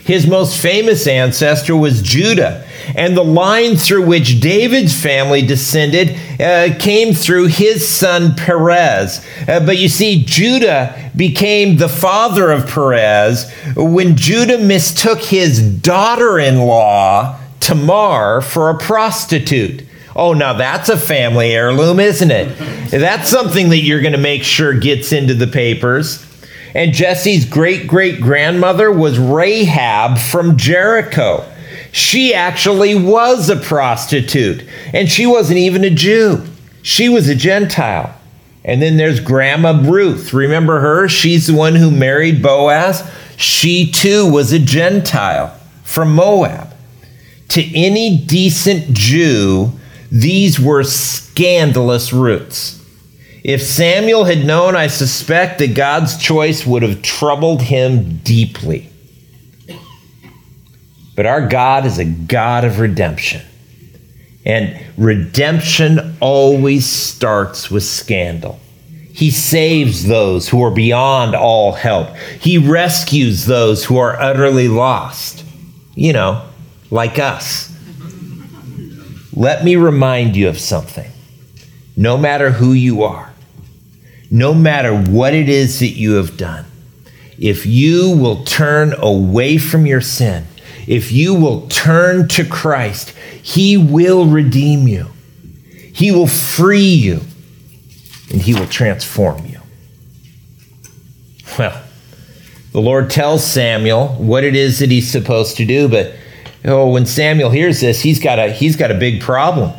His 0.05 0.27
most 0.27 0.61
famous 0.61 1.07
ancestor 1.07 1.77
was 1.77 2.03
Judah, 2.03 2.67
and 2.97 3.17
the 3.17 3.25
line 3.25 3.77
through 3.77 4.05
which 4.05 4.41
David's 4.41 5.01
family 5.01 5.43
descended 5.43 6.19
uh, 6.41 6.77
came 6.81 7.15
through 7.15 7.47
his 7.47 7.89
son 7.89 8.35
Perez. 8.35 9.25
Uh, 9.47 9.61
but 9.65 9.79
you 9.79 9.89
see, 9.89 10.25
Judah 10.25 11.11
became 11.15 11.77
the 11.77 11.89
father 11.89 12.51
of 12.51 12.69
Perez 12.69 13.49
when 13.77 14.17
Judah 14.17 14.59
mistook 14.59 15.21
his 15.21 15.63
daughter 15.63 16.37
in 16.37 16.59
law, 16.59 17.39
Tamar, 17.61 18.41
for 18.41 18.71
a 18.71 18.79
prostitute. 18.79 19.85
Oh, 20.17 20.33
now 20.35 20.53
that's 20.53 20.89
a 20.89 20.99
family 20.99 21.53
heirloom, 21.53 22.01
isn't 22.01 22.31
it? 22.31 22.91
That's 22.91 23.29
something 23.29 23.69
that 23.69 23.79
you're 23.79 24.03
going 24.03 24.13
to 24.13 24.19
make 24.19 24.43
sure 24.43 24.75
gets 24.75 25.13
into 25.13 25.35
the 25.35 25.47
papers. 25.47 26.27
And 26.75 26.95
Jesse's 26.95 27.45
great 27.45 27.87
great 27.87 28.21
grandmother 28.21 28.91
was 28.91 29.19
Rahab 29.19 30.19
from 30.19 30.57
Jericho. 30.57 31.45
She 31.93 32.33
actually 32.33 32.95
was 32.95 33.51
a 33.51 33.57
prostitute, 33.57 34.65
and 34.95 35.11
she 35.11 35.27
wasn't 35.27 35.59
even 35.59 35.85
a 35.85 35.91
Jew. 35.91 36.45
She 36.83 37.09
was 37.09 37.29
a 37.29 37.35
Gentile. 37.35 38.19
And 38.65 38.81
then 38.81 38.97
there's 38.97 39.21
Grandma 39.21 39.79
Ruth. 39.83 40.33
Remember 40.33 40.81
her? 40.81 41.09
She's 41.09 41.49
the 41.49 41.55
one 41.55 41.75
who 41.75 41.91
married 41.91 42.43
Boaz. 42.43 43.09
She 43.37 43.91
too 43.91 44.31
was 44.31 44.53
a 44.53 44.59
Gentile 44.59 45.59
from 45.83 46.15
Moab. 46.15 46.75
To 47.49 47.77
any 47.77 48.17
decent 48.17 48.93
Jew, 48.93 49.73
these 50.11 50.61
were 50.61 50.85
scandalous 50.85 52.13
roots. 52.13 52.82
If 53.45 53.63
Samuel 53.63 54.25
had 54.25 54.45
known, 54.45 54.77
I 54.77 54.87
suspect 54.87 55.59
that 55.59 55.75
God's 55.75 56.17
choice 56.17 56.65
would 56.65 56.83
have 56.83 57.03
troubled 57.03 57.63
him 57.63 58.19
deeply. 58.19 58.89
But 61.17 61.27
our 61.27 61.47
God 61.49 61.85
is 61.85 61.99
a 61.99 62.05
God 62.05 62.65
of 62.65 62.79
redemption. 62.79 63.43
And 64.45 64.81
redemption 64.97 66.17
always 66.21 66.87
starts 66.87 67.71
with 67.71 67.83
scandal. 67.83 68.61
He 69.13 69.31
saves 69.31 70.07
those 70.07 70.49
who 70.49 70.63
are 70.65 70.71
beyond 70.71 71.35
all 71.35 71.73
help. 71.73 72.17
He 72.41 72.59
rescues 72.59 73.45
those 73.45 73.85
who 73.85 73.99
are 73.99 74.19
utterly 74.19 74.69
lost. 74.69 75.45
You 75.95 76.13
know, 76.13 76.47
like 76.91 77.19
us. 77.19 77.71
Let 79.35 79.65
me 79.65 79.77
remind 79.77 80.37
you 80.37 80.49
of 80.49 80.59
something. 80.59 81.11
No 81.97 82.17
matter 82.17 82.51
who 82.51 82.73
you 82.73 83.03
are, 83.03 83.32
no 84.33 84.55
matter 84.55 84.97
what 84.97 85.35
it 85.35 85.51
is 85.51 85.81
that 85.81 85.91
you 85.91 86.15
have 86.15 86.39
done, 86.39 86.65
if 87.39 87.67
you 87.67 88.17
will 88.17 88.45
turn 88.45 88.95
away 88.99 89.59
from 89.59 89.85
your 89.85 90.01
sin, 90.01 90.47
if 90.87 91.13
you 91.13 91.35
will 91.35 91.69
turn 91.69 92.27
to 92.29 92.45
Christ, 92.45 93.11
He 93.43 93.77
will 93.77 94.25
redeem 94.25 94.89
you. 94.89 95.09
He 95.93 96.11
will 96.11 96.27
free 96.27 96.81
you 96.81 97.21
and 98.31 98.41
He 98.41 98.55
will 98.55 98.67
transform 98.67 99.45
you. 99.45 99.61
Well, 101.59 101.83
the 102.73 102.81
Lord 102.81 103.11
tells 103.11 103.45
Samuel 103.45 104.09
what 104.15 104.45
it 104.45 104.57
is 104.57 104.79
that 104.79 104.91
he's 104.91 105.11
supposed 105.11 105.59
to 105.59 105.67
do, 105.67 105.89
but 105.89 106.15
oh, 106.65 106.89
when 106.89 107.05
Samuel 107.05 107.51
hears 107.51 107.81
this, 107.81 108.01
he's 108.01 108.19
got 108.19 108.39
a, 108.39 108.51
he's 108.51 108.77
got 108.77 108.91
a 108.91 108.95
big 108.95 109.21
problem. 109.21 109.73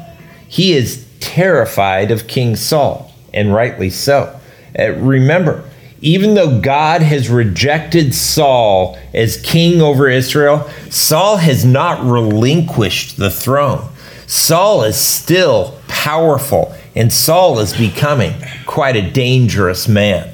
He 0.47 0.73
is 0.73 1.07
terrified 1.19 2.11
of 2.11 2.27
King 2.27 2.55
Saul, 2.55 3.11
and 3.33 3.51
rightly 3.51 3.89
so. 3.89 4.39
Uh, 4.77 4.93
remember, 4.93 5.63
even 6.01 6.33
though 6.33 6.59
God 6.59 7.01
has 7.01 7.29
rejected 7.29 8.13
Saul 8.13 8.97
as 9.13 9.41
king 9.41 9.81
over 9.81 10.09
Israel, 10.09 10.69
Saul 10.89 11.37
has 11.37 11.63
not 11.63 12.03
relinquished 12.03 13.17
the 13.17 13.31
throne. 13.31 13.89
Saul 14.27 14.83
is 14.83 14.97
still 14.97 15.79
powerful, 15.87 16.75
and 16.95 17.11
Saul 17.11 17.59
is 17.59 17.75
becoming 17.75 18.33
quite 18.65 18.95
a 18.95 19.11
dangerous 19.11 19.87
man. 19.87 20.33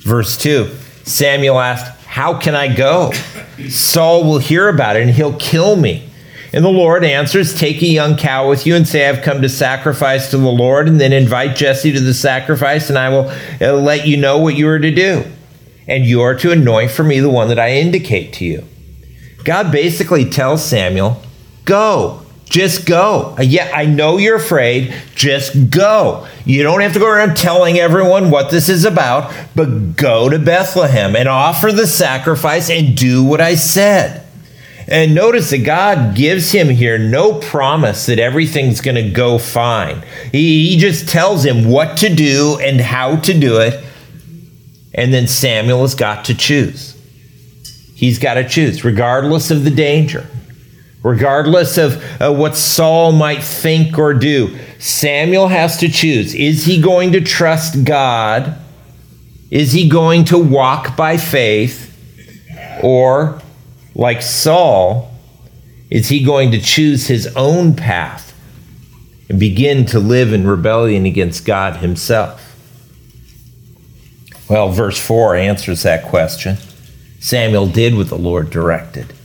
Verse 0.00 0.36
2 0.38 0.74
Samuel 1.04 1.60
asked, 1.60 1.86
How 2.06 2.38
can 2.38 2.54
I 2.54 2.74
go? 2.74 3.12
Saul 3.68 4.24
will 4.24 4.38
hear 4.38 4.68
about 4.68 4.96
it 4.96 5.02
and 5.02 5.10
he'll 5.10 5.36
kill 5.38 5.76
me. 5.76 6.08
And 6.52 6.64
the 6.64 6.70
Lord 6.70 7.04
answers, 7.04 7.54
Take 7.54 7.82
a 7.82 7.86
young 7.86 8.16
cow 8.16 8.48
with 8.48 8.66
you 8.66 8.74
and 8.74 8.86
say, 8.86 9.08
I've 9.08 9.22
come 9.22 9.42
to 9.42 9.48
sacrifice 9.48 10.30
to 10.30 10.38
the 10.38 10.48
Lord, 10.48 10.88
and 10.88 11.00
then 11.00 11.12
invite 11.12 11.56
Jesse 11.56 11.92
to 11.92 12.00
the 12.00 12.14
sacrifice, 12.14 12.88
and 12.88 12.98
I 12.98 13.08
will 13.08 13.30
uh, 13.60 13.72
let 13.74 14.06
you 14.06 14.16
know 14.16 14.38
what 14.38 14.56
you 14.56 14.68
are 14.68 14.78
to 14.78 14.90
do. 14.90 15.24
And 15.88 16.04
you 16.04 16.20
are 16.22 16.34
to 16.36 16.52
anoint 16.52 16.90
for 16.90 17.04
me 17.04 17.20
the 17.20 17.30
one 17.30 17.48
that 17.48 17.58
I 17.58 17.72
indicate 17.72 18.32
to 18.34 18.44
you. 18.44 18.64
God 19.44 19.70
basically 19.70 20.28
tells 20.28 20.64
Samuel, 20.64 21.22
Go. 21.64 22.22
Just 22.46 22.86
go. 22.86 23.34
Uh, 23.38 23.42
yeah, 23.42 23.70
I 23.74 23.86
know 23.86 24.18
you're 24.18 24.36
afraid. 24.36 24.94
Just 25.14 25.68
go. 25.68 26.26
You 26.44 26.62
don't 26.62 26.80
have 26.80 26.92
to 26.92 26.98
go 26.98 27.08
around 27.08 27.36
telling 27.36 27.78
everyone 27.78 28.30
what 28.30 28.50
this 28.50 28.68
is 28.68 28.84
about, 28.84 29.34
but 29.54 29.96
go 29.96 30.28
to 30.28 30.38
Bethlehem 30.38 31.16
and 31.16 31.28
offer 31.28 31.72
the 31.72 31.88
sacrifice 31.88 32.70
and 32.70 32.96
do 32.96 33.24
what 33.24 33.40
I 33.40 33.56
said. 33.56 34.25
And 34.88 35.14
notice 35.14 35.50
that 35.50 35.64
God 35.64 36.14
gives 36.14 36.52
him 36.52 36.68
here 36.68 36.96
no 36.96 37.40
promise 37.40 38.06
that 38.06 38.20
everything's 38.20 38.80
going 38.80 38.94
to 38.94 39.10
go 39.10 39.38
fine. 39.38 40.04
He, 40.30 40.70
he 40.70 40.78
just 40.78 41.08
tells 41.08 41.44
him 41.44 41.68
what 41.68 41.98
to 41.98 42.14
do 42.14 42.58
and 42.60 42.80
how 42.80 43.16
to 43.16 43.38
do 43.38 43.58
it. 43.58 43.84
And 44.94 45.12
then 45.12 45.26
Samuel 45.26 45.82
has 45.82 45.94
got 45.94 46.24
to 46.26 46.34
choose. 46.34 46.96
He's 47.94 48.18
got 48.18 48.34
to 48.34 48.48
choose, 48.48 48.84
regardless 48.84 49.50
of 49.50 49.64
the 49.64 49.70
danger, 49.70 50.26
regardless 51.02 51.78
of 51.78 52.02
uh, 52.20 52.32
what 52.32 52.56
Saul 52.56 53.12
might 53.12 53.42
think 53.42 53.98
or 53.98 54.14
do. 54.14 54.56
Samuel 54.78 55.48
has 55.48 55.78
to 55.78 55.88
choose. 55.88 56.34
Is 56.34 56.66
he 56.66 56.80
going 56.80 57.12
to 57.12 57.20
trust 57.20 57.84
God? 57.84 58.58
Is 59.50 59.72
he 59.72 59.88
going 59.88 60.24
to 60.26 60.38
walk 60.38 60.96
by 60.96 61.16
faith? 61.16 61.82
Or, 62.82 63.40
like 63.96 64.20
Saul, 64.20 65.10
is 65.90 66.10
he 66.10 66.22
going 66.22 66.50
to 66.50 66.60
choose 66.60 67.06
his 67.06 67.26
own 67.34 67.74
path 67.74 68.38
and 69.30 69.40
begin 69.40 69.86
to 69.86 69.98
live 69.98 70.34
in 70.34 70.46
rebellion 70.46 71.06
against 71.06 71.46
God 71.46 71.76
himself? 71.76 72.42
Well, 74.50 74.68
verse 74.68 74.98
4 74.98 75.36
answers 75.36 75.82
that 75.82 76.04
question. 76.04 76.58
Samuel 77.20 77.66
did 77.66 77.96
what 77.96 78.08
the 78.08 78.18
Lord 78.18 78.50
directed 78.50 79.15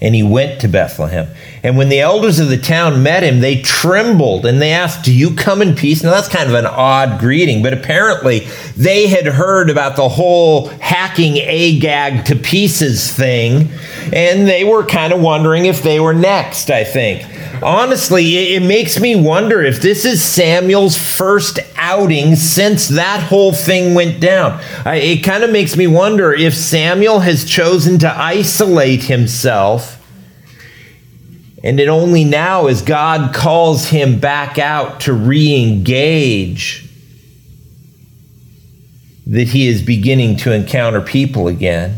and 0.00 0.14
he 0.14 0.22
went 0.22 0.60
to 0.60 0.68
Bethlehem. 0.68 1.26
And 1.64 1.76
when 1.76 1.88
the 1.88 2.00
elders 2.00 2.38
of 2.38 2.48
the 2.48 2.56
town 2.56 3.02
met 3.02 3.24
him, 3.24 3.40
they 3.40 3.60
trembled 3.62 4.46
and 4.46 4.62
they 4.62 4.70
asked, 4.70 5.04
Do 5.04 5.12
you 5.12 5.34
come 5.34 5.60
in 5.60 5.74
peace? 5.74 6.04
Now, 6.04 6.12
that's 6.12 6.28
kind 6.28 6.48
of 6.48 6.54
an 6.54 6.66
odd 6.66 7.18
greeting, 7.18 7.62
but 7.62 7.72
apparently 7.72 8.46
they 8.76 9.08
had 9.08 9.26
heard 9.26 9.70
about 9.70 9.96
the 9.96 10.08
whole 10.08 10.68
hacking 10.68 11.38
Agag 11.38 12.26
to 12.26 12.36
pieces 12.36 13.12
thing, 13.12 13.68
and 14.12 14.46
they 14.46 14.62
were 14.62 14.84
kind 14.84 15.12
of 15.12 15.20
wondering 15.20 15.66
if 15.66 15.82
they 15.82 15.98
were 15.98 16.14
next, 16.14 16.70
I 16.70 16.84
think. 16.84 17.26
Honestly, 17.60 18.54
it 18.54 18.62
makes 18.62 19.00
me 19.00 19.16
wonder 19.16 19.60
if 19.62 19.82
this 19.82 20.04
is 20.04 20.22
Samuel's 20.22 20.96
first 20.96 21.58
outing 21.76 22.36
since 22.36 22.86
that 22.88 23.20
whole 23.20 23.52
thing 23.52 23.94
went 23.94 24.20
down. 24.20 24.60
It 24.86 25.24
kind 25.24 25.42
of 25.42 25.50
makes 25.50 25.76
me 25.76 25.88
wonder 25.88 26.32
if 26.32 26.54
Samuel 26.54 27.18
has 27.20 27.44
chosen 27.44 27.98
to 27.98 28.16
isolate 28.16 29.04
himself 29.04 29.87
and 31.64 31.80
it 31.80 31.88
only 31.88 32.24
now, 32.24 32.66
as 32.66 32.82
God 32.82 33.34
calls 33.34 33.88
him 33.88 34.20
back 34.20 34.58
out 34.58 35.00
to 35.00 35.12
re 35.12 35.60
engage, 35.60 36.88
that 39.26 39.48
he 39.48 39.66
is 39.66 39.82
beginning 39.82 40.36
to 40.38 40.52
encounter 40.52 41.00
people 41.00 41.48
again. 41.48 41.96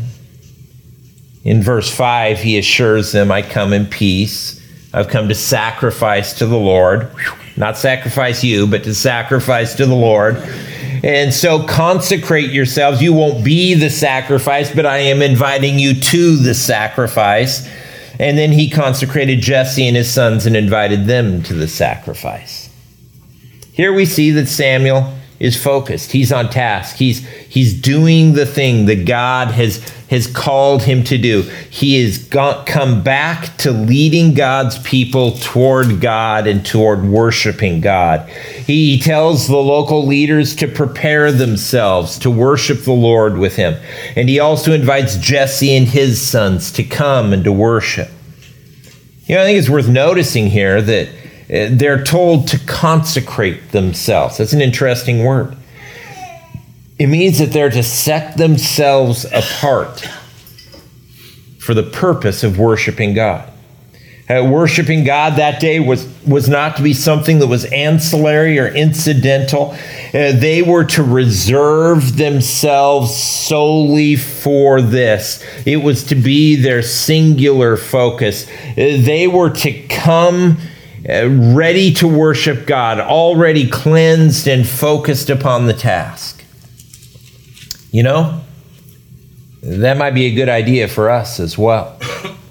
In 1.43 1.63
verse 1.63 1.93
5, 1.93 2.39
he 2.39 2.57
assures 2.57 3.11
them, 3.11 3.31
I 3.31 3.41
come 3.41 3.73
in 3.73 3.85
peace. 3.85 4.59
I've 4.93 5.07
come 5.07 5.29
to 5.29 5.35
sacrifice 5.35 6.33
to 6.39 6.45
the 6.45 6.57
Lord. 6.57 7.09
Not 7.55 7.77
sacrifice 7.77 8.43
you, 8.43 8.67
but 8.67 8.83
to 8.83 8.93
sacrifice 8.93 9.75
to 9.75 9.85
the 9.85 9.95
Lord. 9.95 10.37
And 11.03 11.33
so 11.33 11.63
consecrate 11.63 12.51
yourselves. 12.51 13.01
You 13.01 13.13
won't 13.13 13.43
be 13.43 13.73
the 13.73 13.89
sacrifice, 13.89 14.73
but 14.73 14.85
I 14.85 14.97
am 14.97 15.21
inviting 15.21 15.79
you 15.79 15.99
to 15.99 16.35
the 16.35 16.53
sacrifice. 16.53 17.67
And 18.21 18.37
then 18.37 18.51
he 18.51 18.69
consecrated 18.69 19.41
Jesse 19.41 19.87
and 19.87 19.97
his 19.97 20.13
sons 20.13 20.45
and 20.45 20.55
invited 20.55 21.07
them 21.07 21.41
to 21.41 21.55
the 21.55 21.67
sacrifice. 21.67 22.69
Here 23.73 23.91
we 23.91 24.05
see 24.05 24.29
that 24.29 24.45
Samuel 24.47 25.11
is 25.41 25.61
focused. 25.61 26.11
He's 26.11 26.31
on 26.31 26.51
task. 26.51 26.97
He's, 26.97 27.27
he's 27.49 27.73
doing 27.73 28.33
the 28.33 28.45
thing 28.45 28.85
that 28.85 29.07
God 29.07 29.47
has, 29.47 29.79
has 30.11 30.27
called 30.27 30.83
him 30.83 31.03
to 31.05 31.17
do. 31.17 31.41
He 31.71 32.03
has 32.03 32.19
got, 32.19 32.67
come 32.67 33.01
back 33.01 33.57
to 33.57 33.71
leading 33.71 34.35
God's 34.35 34.77
people 34.83 35.31
toward 35.31 35.99
God 35.99 36.45
and 36.45 36.63
toward 36.63 37.03
worshiping 37.03 37.81
God. 37.81 38.29
He, 38.29 38.97
he 38.97 38.99
tells 39.01 39.47
the 39.47 39.57
local 39.57 40.05
leaders 40.05 40.55
to 40.57 40.67
prepare 40.67 41.31
themselves 41.31 42.19
to 42.19 42.29
worship 42.29 42.81
the 42.81 42.91
Lord 42.91 43.39
with 43.39 43.55
him. 43.55 43.81
And 44.15 44.29
he 44.29 44.39
also 44.39 44.73
invites 44.73 45.17
Jesse 45.17 45.75
and 45.75 45.87
his 45.87 46.21
sons 46.21 46.71
to 46.73 46.83
come 46.83 47.33
and 47.33 47.43
to 47.45 47.51
worship. 47.51 48.09
You 49.25 49.35
know, 49.35 49.41
I 49.41 49.45
think 49.45 49.57
it's 49.57 49.69
worth 49.69 49.89
noticing 49.89 50.51
here 50.51 50.83
that 50.83 51.09
they're 51.51 52.03
told 52.03 52.47
to 52.47 52.59
consecrate 52.59 53.71
themselves. 53.71 54.37
That's 54.37 54.53
an 54.53 54.61
interesting 54.61 55.25
word. 55.25 55.57
It 56.97 57.07
means 57.07 57.39
that 57.39 57.51
they're 57.51 57.69
to 57.69 57.83
set 57.83 58.37
themselves 58.37 59.25
apart 59.25 60.07
for 61.59 61.73
the 61.73 61.83
purpose 61.83 62.43
of 62.43 62.57
worshiping 62.57 63.13
God. 63.13 63.51
Uh, 64.29 64.45
worshiping 64.45 65.03
God 65.03 65.35
that 65.35 65.59
day 65.59 65.81
was, 65.81 66.07
was 66.25 66.47
not 66.47 66.77
to 66.77 66.83
be 66.83 66.93
something 66.93 67.39
that 67.39 67.47
was 67.47 67.65
ancillary 67.65 68.57
or 68.57 68.67
incidental. 68.67 69.71
Uh, 70.13 70.31
they 70.31 70.61
were 70.61 70.85
to 70.85 71.03
reserve 71.03 72.15
themselves 72.15 73.13
solely 73.13 74.15
for 74.15 74.81
this. 74.81 75.43
It 75.65 75.77
was 75.77 76.05
to 76.05 76.15
be 76.15 76.55
their 76.55 76.81
singular 76.81 77.75
focus. 77.75 78.47
Uh, 78.47 78.73
they 78.77 79.27
were 79.27 79.49
to 79.49 79.87
come 79.87 80.57
uh, 80.57 80.70
Uh, 81.07 81.27
ready 81.55 81.91
to 81.91 82.07
worship 82.07 82.67
God, 82.67 82.99
already 82.99 83.67
cleansed 83.67 84.47
and 84.47 84.67
focused 84.67 85.31
upon 85.31 85.65
the 85.65 85.73
task. 85.73 86.43
You 87.91 88.03
know, 88.03 88.41
that 89.63 89.97
might 89.97 90.11
be 90.11 90.25
a 90.25 90.35
good 90.35 90.49
idea 90.49 90.87
for 90.87 91.09
us 91.09 91.39
as 91.39 91.57
well. 91.57 91.97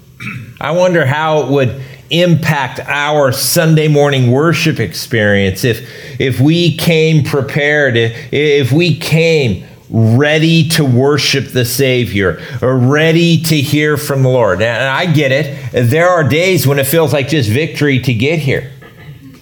I 0.61 0.71
wonder 0.71 1.05
how 1.05 1.43
it 1.43 1.49
would 1.49 1.81
impact 2.09 2.81
our 2.81 3.31
Sunday 3.31 3.87
morning 3.87 4.31
worship 4.31 4.81
experience 4.81 5.63
if 5.63 6.19
if 6.19 6.41
we 6.41 6.75
came 6.75 7.23
prepared 7.23 7.95
if, 7.95 8.33
if 8.33 8.71
we 8.73 8.97
came 8.97 9.65
ready 9.91 10.69
to 10.69 10.85
worship 10.85 11.49
the 11.49 11.65
Savior, 11.65 12.41
or 12.61 12.77
ready 12.77 13.41
to 13.41 13.59
hear 13.59 13.97
from 13.97 14.23
the 14.23 14.29
Lord. 14.29 14.61
And 14.61 14.83
I 14.83 15.05
get 15.11 15.31
it. 15.31 15.89
There 15.89 16.07
are 16.07 16.23
days 16.23 16.65
when 16.65 16.79
it 16.79 16.87
feels 16.87 17.11
like 17.13 17.27
just 17.27 17.49
victory 17.49 17.99
to 17.99 18.13
get 18.13 18.39
here. 18.39 18.71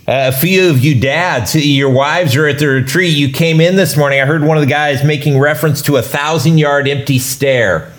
Uh, 0.07 0.31
a 0.33 0.37
few 0.37 0.71
of 0.71 0.83
you 0.83 0.99
dads, 0.99 1.53
your 1.53 1.91
wives 1.91 2.35
are 2.35 2.47
at 2.47 2.57
the 2.57 2.67
retreat. 2.67 3.15
You 3.15 3.31
came 3.31 3.61
in 3.61 3.75
this 3.75 3.95
morning. 3.95 4.19
I 4.19 4.25
heard 4.25 4.43
one 4.43 4.57
of 4.57 4.61
the 4.61 4.69
guys 4.69 5.03
making 5.03 5.37
reference 5.37 5.83
to 5.83 5.97
a 5.97 6.01
thousand 6.01 6.57
yard 6.57 6.87
empty 6.87 7.19
stare. 7.19 7.93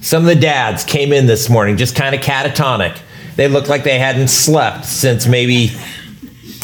Some 0.00 0.22
of 0.22 0.28
the 0.28 0.40
dads 0.40 0.84
came 0.84 1.12
in 1.12 1.26
this 1.26 1.48
morning 1.48 1.76
just 1.76 1.96
kind 1.96 2.14
of 2.14 2.20
catatonic. 2.20 2.96
They 3.34 3.48
looked 3.48 3.68
like 3.68 3.82
they 3.82 3.98
hadn't 3.98 4.28
slept 4.28 4.84
since 4.84 5.26
maybe 5.26 5.72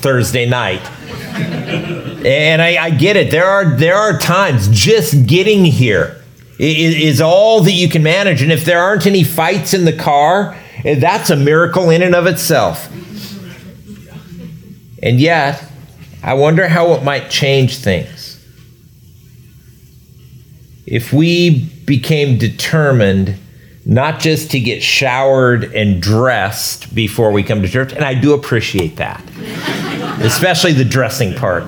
Thursday 0.02 0.48
night. 0.48 0.82
And 2.24 2.60
I, 2.60 2.84
I, 2.84 2.90
get 2.90 3.16
it. 3.16 3.30
There 3.30 3.46
are 3.46 3.76
there 3.76 3.96
are 3.96 4.18
times 4.18 4.68
just 4.68 5.26
getting 5.26 5.64
here 5.64 6.22
is, 6.58 6.94
is 6.94 7.20
all 7.20 7.62
that 7.62 7.72
you 7.72 7.88
can 7.88 8.02
manage. 8.02 8.42
And 8.42 8.52
if 8.52 8.64
there 8.64 8.80
aren't 8.80 9.06
any 9.06 9.24
fights 9.24 9.74
in 9.74 9.84
the 9.84 9.92
car, 9.92 10.56
eh, 10.84 10.98
that's 10.98 11.30
a 11.30 11.36
miracle 11.36 11.90
in 11.90 12.02
and 12.02 12.14
of 12.14 12.26
itself. 12.26 12.88
And 15.02 15.18
yet, 15.18 15.64
I 16.22 16.34
wonder 16.34 16.68
how 16.68 16.92
it 16.92 17.02
might 17.02 17.30
change 17.30 17.78
things 17.78 18.22
if 20.92 21.10
we 21.10 21.64
became 21.86 22.36
determined 22.36 23.36
not 23.86 24.20
just 24.20 24.50
to 24.50 24.60
get 24.60 24.82
showered 24.82 25.64
and 25.74 26.02
dressed 26.02 26.94
before 26.94 27.32
we 27.32 27.42
come 27.42 27.62
to 27.62 27.68
church, 27.68 27.92
and 27.92 28.04
I 28.04 28.14
do 28.14 28.34
appreciate 28.34 28.96
that, 28.96 29.22
especially 30.24 30.72
the 30.72 30.84
dressing 30.84 31.34
part. 31.34 31.64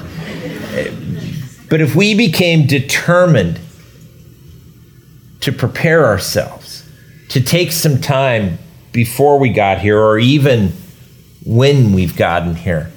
But 1.69 1.81
if 1.81 1.95
we 1.95 2.15
became 2.15 2.67
determined 2.67 3.61
to 5.41 5.53
prepare 5.53 6.07
ourselves, 6.07 6.89
to 7.31 7.41
take 7.41 7.73
some 7.73 8.01
time 8.01 8.59
before 8.93 9.39
we 9.39 9.49
got 9.49 9.81
here, 9.81 10.01
or 10.01 10.19
even 10.19 10.73
when 11.45 11.93
we've 11.93 12.17
gotten 12.17 12.55
here, 12.55 12.91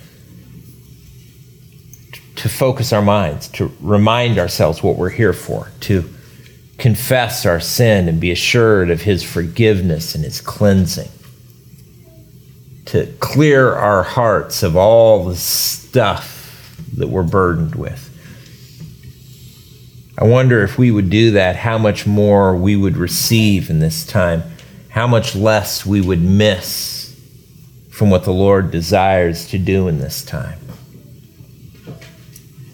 to 2.36 2.50
focus 2.50 2.93
our 2.93 3.02
minds, 3.02 3.48
to 3.50 3.72
remind 3.82 4.38
ourselves 4.38 4.84
what 4.84 4.96
we're 4.96 5.10
here 5.10 5.34
for, 5.34 5.72
to 5.82 6.08
confess 6.78 7.46
our 7.46 7.60
sin 7.60 8.08
and 8.08 8.22
be 8.22 8.32
assured 8.32 8.91
of 8.91 9.02
His 9.02 9.24
forgiveness 9.24 10.13
and 10.13 10.24
His 10.24 10.39
cleansing, 10.39 11.10
to 12.88 13.06
clear 13.19 13.73
our 13.73 14.02
hearts 14.02 14.63
of 14.63 14.76
all 14.78 15.26
the 15.26 15.36
stuff 15.36 16.73
that 16.95 17.08
we're 17.08 17.23
burdened 17.23 17.76
with. 17.76 18.04
I 20.17 20.23
wonder 20.23 20.63
if 20.63 20.78
we 20.78 20.89
would 20.89 21.10
do 21.10 21.32
that, 21.32 21.58
how 21.58 21.78
much 21.78 22.08
more 22.08 22.56
we 22.56 22.76
would 22.76 22.97
receive 22.97 23.69
in 23.69 23.80
this 23.80 24.06
time, 24.06 24.43
how 24.89 25.06
much 25.06 25.36
less 25.36 25.86
we 25.86 26.02
would 26.02 26.21
miss 26.21 27.13
from 27.91 28.10
what 28.10 28.23
the 28.23 28.34
Lord 28.34 28.71
desires 28.71 29.47
to 29.50 29.60
do 29.60 29.88
in 29.88 30.00
this 30.00 30.23
time. 30.23 30.60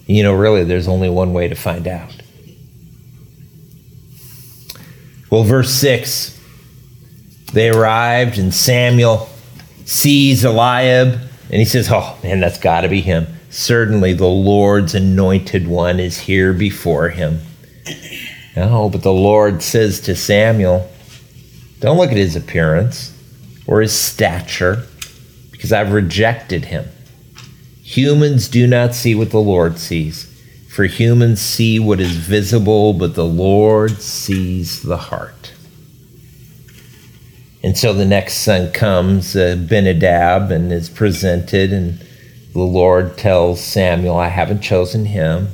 You 0.06 0.22
know, 0.22 0.34
really, 0.34 0.64
there's 0.64 0.88
only 0.88 1.10
one 1.10 1.32
way 1.32 1.48
to 1.48 1.54
find 1.54 1.88
out. 1.88 2.14
Well, 5.30 5.42
verse 5.42 5.72
6 5.72 6.40
they 7.52 7.70
arrived, 7.70 8.38
and 8.38 8.52
Samuel 8.52 9.28
sees 9.84 10.44
Eliab, 10.44 11.14
and 11.14 11.60
he 11.60 11.64
says, 11.64 11.88
Oh, 11.90 12.18
man, 12.22 12.40
that's 12.40 12.58
got 12.58 12.82
to 12.82 12.88
be 12.88 13.00
him. 13.00 13.26
Certainly 13.50 14.14
the 14.14 14.26
Lord's 14.26 14.94
anointed 14.94 15.68
one 15.68 16.00
is 16.00 16.18
here 16.18 16.52
before 16.52 17.10
him. 17.10 17.40
No, 18.56 18.88
but 18.88 19.02
the 19.02 19.12
Lord 19.12 19.62
says 19.62 20.00
to 20.00 20.16
Samuel, 20.16 20.90
Don't 21.80 21.98
look 21.98 22.10
at 22.10 22.16
his 22.16 22.36
appearance 22.36 23.12
or 23.66 23.80
his 23.80 23.92
stature, 23.98 24.86
because 25.50 25.72
I've 25.72 25.92
rejected 25.92 26.66
him. 26.66 26.86
Humans 27.82 28.48
do 28.48 28.66
not 28.66 28.94
see 28.94 29.14
what 29.14 29.30
the 29.30 29.38
Lord 29.38 29.78
sees, 29.78 30.24
for 30.68 30.84
humans 30.84 31.40
see 31.40 31.78
what 31.78 32.00
is 32.00 32.16
visible, 32.16 32.92
but 32.92 33.14
the 33.14 33.24
Lord 33.24 34.00
sees 34.00 34.82
the 34.82 34.96
heart. 34.96 35.53
And 37.64 37.78
so 37.78 37.94
the 37.94 38.04
next 38.04 38.44
son 38.44 38.72
comes, 38.72 39.34
uh, 39.34 39.56
Benadab, 39.58 40.50
and 40.50 40.70
is 40.70 40.90
presented, 40.90 41.72
and 41.72 41.98
the 42.52 42.60
Lord 42.60 43.16
tells 43.16 43.64
Samuel, 43.64 44.18
I 44.18 44.28
haven't 44.28 44.60
chosen 44.60 45.06
him. 45.06 45.48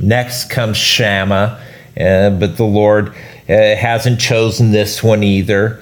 Next 0.00 0.50
comes 0.50 0.76
Shammah, 0.76 1.60
uh, 1.96 2.30
but 2.30 2.56
the 2.56 2.64
Lord 2.64 3.10
uh, 3.48 3.76
hasn't 3.76 4.20
chosen 4.20 4.72
this 4.72 5.04
one 5.04 5.22
either. 5.22 5.80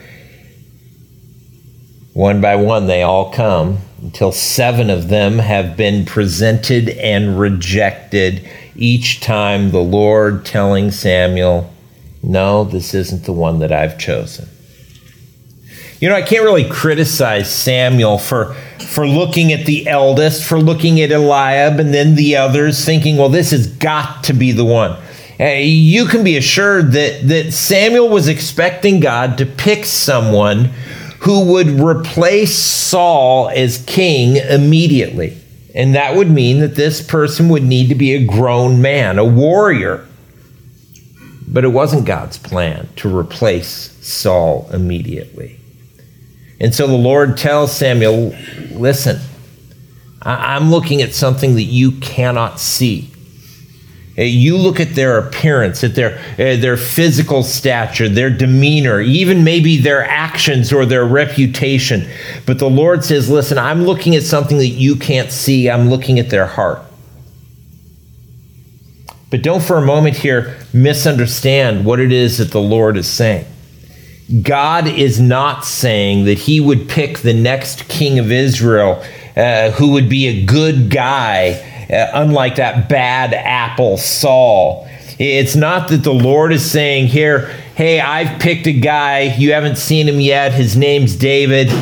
One 2.13 2.43
by 2.43 2.57
one, 2.57 2.87
they 2.87 3.01
all 3.01 3.33
come 3.33 3.79
until 4.03 4.33
seven 4.33 4.91
of 4.91 5.09
them 5.09 5.39
have 5.39 5.79
been 5.79 6.05
presented 6.05 6.91
and 6.91 7.41
rejected, 7.41 8.47
each 8.77 9.23
time 9.23 9.71
the 9.71 9.79
Lord 9.79 10.45
telling 10.45 10.91
Samuel, 10.91 11.73
No, 12.23 12.65
this 12.65 12.93
isn't 12.93 13.25
the 13.25 13.33
one 13.33 13.61
that 13.61 13.73
I've 13.73 13.99
chosen. 13.99 14.47
You 16.01 16.09
know, 16.09 16.15
I 16.15 16.23
can't 16.23 16.45
really 16.45 16.69
criticize 16.69 17.53
Samuel 17.53 18.19
for, 18.19 18.55
for 18.89 19.07
looking 19.07 19.53
at 19.53 19.67
the 19.67 19.89
eldest, 19.89 20.45
for 20.45 20.61
looking 20.61 21.01
at 21.01 21.11
Eliab 21.11 21.81
and 21.81 21.93
then 21.93 22.15
the 22.15 22.37
others, 22.37 22.85
thinking, 22.85 23.17
well, 23.17 23.29
this 23.29 23.51
has 23.51 23.67
got 23.67 24.23
to 24.25 24.33
be 24.33 24.53
the 24.53 24.65
one. 24.65 24.97
Uh, 25.41 25.45
you 25.61 26.07
can 26.07 26.23
be 26.23 26.37
assured 26.37 26.93
that, 26.93 27.27
that 27.27 27.53
Samuel 27.53 28.09
was 28.09 28.29
expecting 28.29 29.01
God 29.01 29.39
to 29.39 29.47
pick 29.47 29.85
someone 29.85 30.67
who 31.21 31.53
would 31.53 31.81
replace 31.81 32.55
Saul 32.55 33.49
as 33.49 33.85
king 33.87 34.37
immediately. 34.37 35.37
And 35.75 35.97
that 35.97 36.15
would 36.15 36.31
mean 36.31 36.61
that 36.61 36.77
this 36.77 37.03
person 37.03 37.49
would 37.49 37.65
need 37.65 37.89
to 37.89 37.95
be 37.97 38.15
a 38.15 38.25
grown 38.25 38.81
man, 38.81 39.19
a 39.19 39.25
warrior. 39.25 40.07
But 41.49 41.65
it 41.65 41.69
wasn't 41.69 42.05
God's 42.05 42.39
plan 42.39 42.89
to 42.97 43.17
replace 43.17 43.97
Saul 44.01 44.69
immediately. 44.73 45.59
And 46.61 46.75
so 46.75 46.87
the 46.87 46.95
Lord 46.95 47.37
tells 47.37 47.75
Samuel, 47.75 48.35
listen, 48.73 49.21
I'm 50.23 50.71
looking 50.71 51.03
at 51.03 51.15
something 51.15 51.55
that 51.55 51.63
you 51.63 51.93
cannot 51.93 52.59
see. 52.59 53.11
Uh, 54.19 54.23
you 54.23 54.57
look 54.57 54.81
at 54.81 54.97
their 54.97 55.17
appearance, 55.17 55.85
at 55.85 55.95
their, 55.95 56.19
uh, 56.33 56.57
their 56.61 56.77
physical 56.77 57.45
stature, 57.45 58.09
their 58.09 58.31
demeanor, 58.31 59.01
even 59.01 59.45
maybe 59.45 59.77
their 59.77 60.05
actions 60.05 60.73
or 60.73 60.85
their 60.85 61.05
reputation. 61.05 62.05
But 62.45 62.59
the 62.59 62.69
Lord 62.69 63.05
says, 63.05 63.31
Listen, 63.31 63.59
I'm 63.59 63.85
looking 63.85 64.17
at 64.17 64.25
something 64.25 64.59
that 64.59 64.67
you 64.67 64.97
can't 64.97 65.31
see. 65.31 65.71
I'm 65.71 65.89
looking 65.89 66.19
at 66.19 66.31
their 66.31 66.47
heart. 66.47 66.83
But 69.31 69.43
don't 69.43 69.63
for 69.63 69.77
a 69.77 69.83
moment 69.83 70.17
here 70.17 70.59
misunderstand 70.73 71.85
what 71.85 72.01
it 72.01 72.11
is 72.11 72.39
that 72.39 72.51
the 72.51 72.61
Lord 72.61 72.97
is 72.97 73.07
saying. 73.07 73.47
God 74.43 74.87
is 74.87 75.19
not 75.19 75.65
saying 75.65 76.27
that 76.27 76.39
he 76.39 76.61
would 76.61 76.89
pick 76.89 77.19
the 77.19 77.33
next 77.33 77.89
king 77.89 78.19
of 78.19 78.31
Israel 78.31 79.03
uh, 79.37 79.71
who 79.71 79.93
would 79.93 80.09
be 80.09 80.27
a 80.27 80.45
good 80.45 80.91
guy 80.91 81.87
uh, 81.91 82.11
unlike 82.13 82.57
that 82.57 82.89
bad 82.89 83.33
apple 83.33 83.97
Saul. 83.97 84.87
It's 85.19 85.57
not 85.57 85.89
that 85.89 86.03
the 86.03 86.13
Lord 86.13 86.53
is 86.53 86.69
saying, 86.69 87.07
Here, 87.07 87.49
hey, 87.75 88.01
I've 88.01 88.39
picked 88.41 88.67
a 88.67 88.73
guy, 88.73 89.35
you 89.37 89.53
haven't 89.53 89.77
seen 89.77 90.07
him 90.07 90.21
yet. 90.21 90.53
His 90.53 90.77
name's 90.77 91.17
David, 91.17 91.73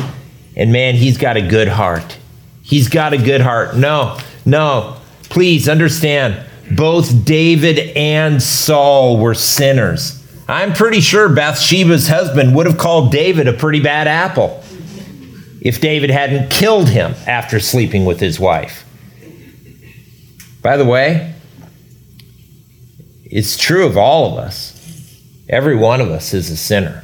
and 0.55 0.71
man, 0.71 0.95
he's 0.95 1.17
got 1.17 1.35
a 1.35 1.41
good 1.41 1.67
heart. 1.67 2.17
He's 2.61 2.87
got 2.87 3.13
a 3.13 3.17
good 3.17 3.41
heart. 3.41 3.75
No, 3.75 4.17
no, 4.45 4.97
please 5.23 5.67
understand, 5.67 6.39
both 6.71 7.25
David 7.25 7.95
and 7.95 8.41
Saul 8.41 9.17
were 9.19 9.33
sinners. 9.35 10.16
I'm 10.47 10.73
pretty 10.73 11.01
sure 11.01 11.27
Bathsheba's 11.27 12.07
husband 12.07 12.55
would 12.55 12.67
have 12.67 12.77
called 12.77 13.11
David 13.11 13.47
a 13.47 13.53
pretty 13.53 13.81
bad 13.81 14.07
apple 14.07 14.63
if 15.59 15.81
David 15.81 16.09
hadn't 16.09 16.49
killed 16.49 16.87
him 16.87 17.15
after 17.25 17.59
sleeping 17.59 18.05
with 18.05 18.19
his 18.19 18.39
wife. 18.39 18.85
By 20.61 20.77
the 20.77 20.85
way, 20.85 21.33
it's 23.25 23.57
true 23.57 23.85
of 23.85 23.97
all 23.97 24.31
of 24.31 24.39
us. 24.39 24.73
Every 25.49 25.75
one 25.75 25.99
of 25.99 26.09
us 26.09 26.33
is 26.33 26.49
a 26.49 26.57
sinner. 26.57 27.03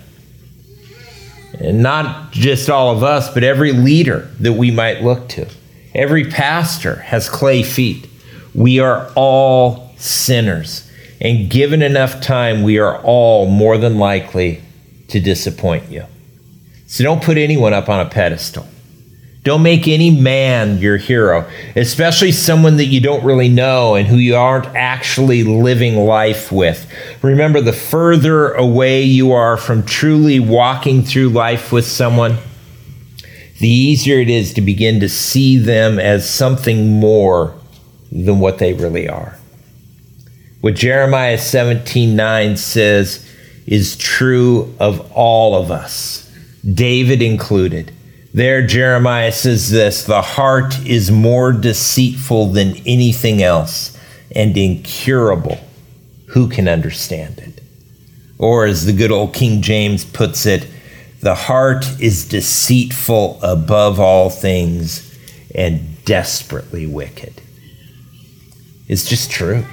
And 1.60 1.84
not 1.84 2.32
just 2.32 2.70
all 2.70 2.96
of 2.96 3.04
us, 3.04 3.34
but 3.34 3.44
every 3.44 3.74
leader 3.74 4.30
that 4.40 4.54
we 4.54 4.72
might 4.72 5.04
look 5.04 5.28
to. 5.30 5.48
Every 5.94 6.26
pastor 6.26 6.96
has 6.96 7.30
clay 7.30 7.62
feet. 7.62 8.10
We 8.56 8.80
are 8.80 9.12
all 9.16 9.94
sinners. 9.98 10.90
And 11.24 11.50
given 11.50 11.82
enough 11.82 12.20
time, 12.22 12.64
we 12.64 12.78
are 12.80 13.02
all 13.02 13.48
more 13.48 13.78
than 13.78 13.98
likely 13.98 14.62
to 15.08 15.22
disappoint 15.22 15.90
you. 15.90 16.06
So 16.86 17.04
don't 17.04 17.24
put 17.24 17.38
anyone 17.38 17.74
up 17.74 17.88
on 17.88 18.06
a 18.06 18.10
pedestal. 18.10 18.68
Don't 19.44 19.64
make 19.64 19.88
any 19.88 20.10
man 20.10 20.78
your 20.78 20.98
hero, 20.98 21.50
especially 21.76 22.32
someone 22.32 22.78
that 22.78 22.86
you 22.86 23.02
don't 23.02 23.24
really 23.26 23.50
know 23.50 23.96
and 23.96 24.08
who 24.08 24.16
you 24.16 24.36
aren't 24.36 24.68
actually 24.68 25.44
living 25.44 25.98
life 25.98 26.52
with. 26.52 26.90
Remember, 27.22 27.60
the 27.60 27.74
further 27.74 28.54
away 28.54 29.04
you 29.04 29.34
are 29.34 29.58
from 29.58 29.84
truly 29.84 30.40
walking 30.40 31.04
through 31.04 31.30
life 31.30 31.74
with 31.74 31.86
someone, 31.86 32.38
the 33.60 33.68
easier 33.68 34.20
it 34.20 34.30
is 34.30 34.54
to 34.54 34.62
begin 34.62 35.02
to 35.02 35.10
see 35.10 35.58
them 35.58 36.00
as 36.00 36.30
something 36.30 37.00
more 37.00 37.54
than 38.12 38.40
what 38.40 38.60
they 38.60 38.74
really 38.74 39.10
are. 39.10 39.38
What 40.64 40.76
Jeremiah 40.76 41.38
17 41.38 42.16
9 42.16 42.56
says 42.56 43.30
is 43.68 43.98
true 43.98 44.74
of 44.80 45.12
all 45.12 45.62
of 45.62 45.70
us, 45.70 46.32
David 46.64 47.22
included. 47.22 47.92
There, 48.34 48.66
Jeremiah 48.66 49.34
says 49.34 49.72
this 49.72 50.06
the 50.06 50.22
heart 50.22 50.80
is 50.86 51.12
more 51.12 51.52
deceitful 51.52 52.54
than 52.54 52.78
anything 52.86 53.44
else 53.44 54.00
and 54.34 54.56
incurable. 54.56 55.58
Who 56.28 56.48
can 56.48 56.70
understand 56.70 57.40
it? 57.40 57.62
Or, 58.38 58.66
as 58.66 58.86
the 58.86 58.94
good 58.94 59.12
old 59.12 59.34
King 59.34 59.62
James 59.62 60.06
puts 60.06 60.46
it, 60.46 60.66
the 61.20 61.36
heart 61.36 61.86
is 62.00 62.26
deceitful 62.26 63.42
above 63.44 64.00
all 64.00 64.30
things 64.30 65.14
and 65.54 66.02
desperately 66.06 66.86
wicked. 66.86 67.42
It's 68.88 69.04
just 69.04 69.30
true. 69.30 69.66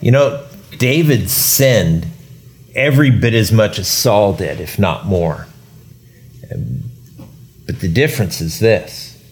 You 0.00 0.12
know, 0.12 0.46
David 0.78 1.30
sinned 1.30 2.06
every 2.74 3.10
bit 3.10 3.34
as 3.34 3.50
much 3.50 3.78
as 3.78 3.88
Saul 3.88 4.32
did, 4.32 4.60
if 4.60 4.78
not 4.78 5.06
more. 5.06 5.46
Um, 6.52 6.84
but 7.66 7.80
the 7.80 7.88
difference 7.88 8.40
is 8.40 8.60
this 8.60 9.22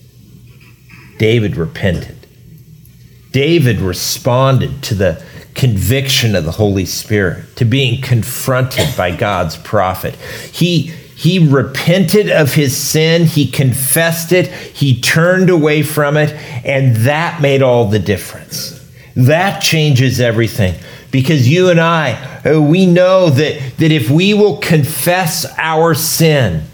David 1.18 1.56
repented. 1.56 2.26
David 3.32 3.80
responded 3.80 4.82
to 4.84 4.94
the 4.94 5.22
conviction 5.54 6.34
of 6.36 6.44
the 6.44 6.52
Holy 6.52 6.84
Spirit, 6.84 7.56
to 7.56 7.64
being 7.64 8.00
confronted 8.02 8.94
by 8.96 9.14
God's 9.14 9.56
prophet. 9.56 10.14
He, 10.52 10.82
he 10.82 11.38
repented 11.38 12.30
of 12.30 12.54
his 12.54 12.76
sin, 12.76 13.24
he 13.24 13.50
confessed 13.50 14.32
it, 14.32 14.48
he 14.48 15.00
turned 15.00 15.48
away 15.48 15.82
from 15.82 16.18
it, 16.18 16.30
and 16.64 16.96
that 16.96 17.40
made 17.40 17.62
all 17.62 17.88
the 17.88 17.98
difference. 17.98 18.85
That 19.16 19.60
changes 19.60 20.20
everything 20.20 20.74
because 21.10 21.48
you 21.48 21.70
and 21.70 21.80
I, 21.80 22.12
uh, 22.44 22.60
we 22.60 22.84
know 22.84 23.30
that, 23.30 23.78
that 23.78 23.90
if 23.90 24.10
we 24.10 24.34
will 24.34 24.58
confess 24.58 25.46
our 25.56 25.94
sin, 25.94 26.64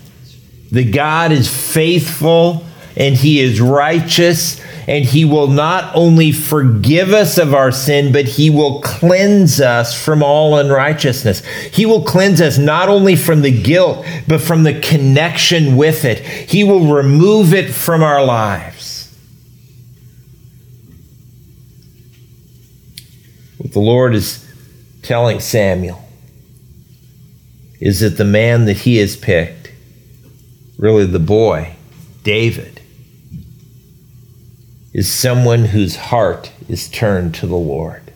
that 0.73 0.93
God 0.93 1.31
is 1.31 1.49
faithful 1.49 2.65
and 2.97 3.15
he 3.15 3.39
is 3.39 3.61
righteous 3.61 4.61
and 4.89 5.05
he 5.05 5.25
will 5.25 5.47
not 5.47 5.95
only 5.95 6.33
forgive 6.33 7.11
us 7.11 7.39
of 7.39 7.55
our 7.55 7.71
sin, 7.71 8.13
but 8.13 8.25
he 8.25 8.51
will 8.51 8.81
cleanse 8.81 9.61
us 9.61 9.95
from 9.95 10.25
all 10.25 10.59
unrighteousness. 10.59 11.45
He 11.73 11.87
will 11.87 12.03
cleanse 12.03 12.41
us 12.41 12.59
not 12.59 12.89
only 12.89 13.15
from 13.15 13.43
the 13.43 13.63
guilt, 13.63 14.05
but 14.27 14.41
from 14.41 14.65
the 14.65 14.81
connection 14.81 15.77
with 15.77 16.05
it. 16.05 16.19
He 16.19 16.65
will 16.65 16.93
remove 16.93 17.55
it 17.55 17.71
from 17.71 18.03
our 18.03 18.25
lives. 18.25 18.72
What 23.63 23.73
the 23.75 23.79
Lord 23.79 24.13
is 24.17 24.45
telling 25.03 25.39
Samuel 25.39 26.03
is 27.81 28.01
that 28.01 28.17
the 28.17 28.25
man 28.25 28.65
that 28.65 28.79
he 28.79 28.97
has 28.97 29.15
picked 29.15 29.71
really 30.79 31.07
the 31.07 31.21
boy, 31.21 31.77
David, 32.25 32.81
is 34.93 35.09
someone 35.09 35.67
whose 35.67 35.95
heart 35.95 36.51
is 36.69 36.89
turned 36.89 37.37
to 37.37 37.47
the 37.47 37.55
Lord. 37.55 38.13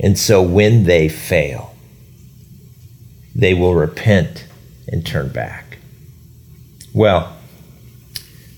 And 0.00 0.18
so 0.18 0.42
when 0.42 0.82
they 0.84 1.08
fail, 1.08 1.76
they 3.32 3.54
will 3.54 3.76
repent 3.76 4.44
and 4.88 5.06
turn 5.06 5.28
back. 5.28 5.78
Well, 6.92 7.36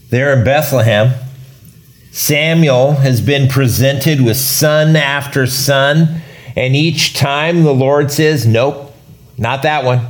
there 0.09 0.35
in 0.35 0.45
Bethlehem, 0.45 1.13
Samuel 2.17 2.93
has 2.93 3.21
been 3.21 3.47
presented 3.47 4.23
with 4.23 4.39
son 4.39 4.97
after 4.97 5.47
son, 5.47 6.23
and 6.57 6.75
each 6.75 7.13
time 7.13 7.63
the 7.63 7.75
Lord 7.75 8.11
says, 8.11 8.47
Nope, 8.47 8.95
not 9.37 9.65
that 9.65 9.85
one, 9.85 10.01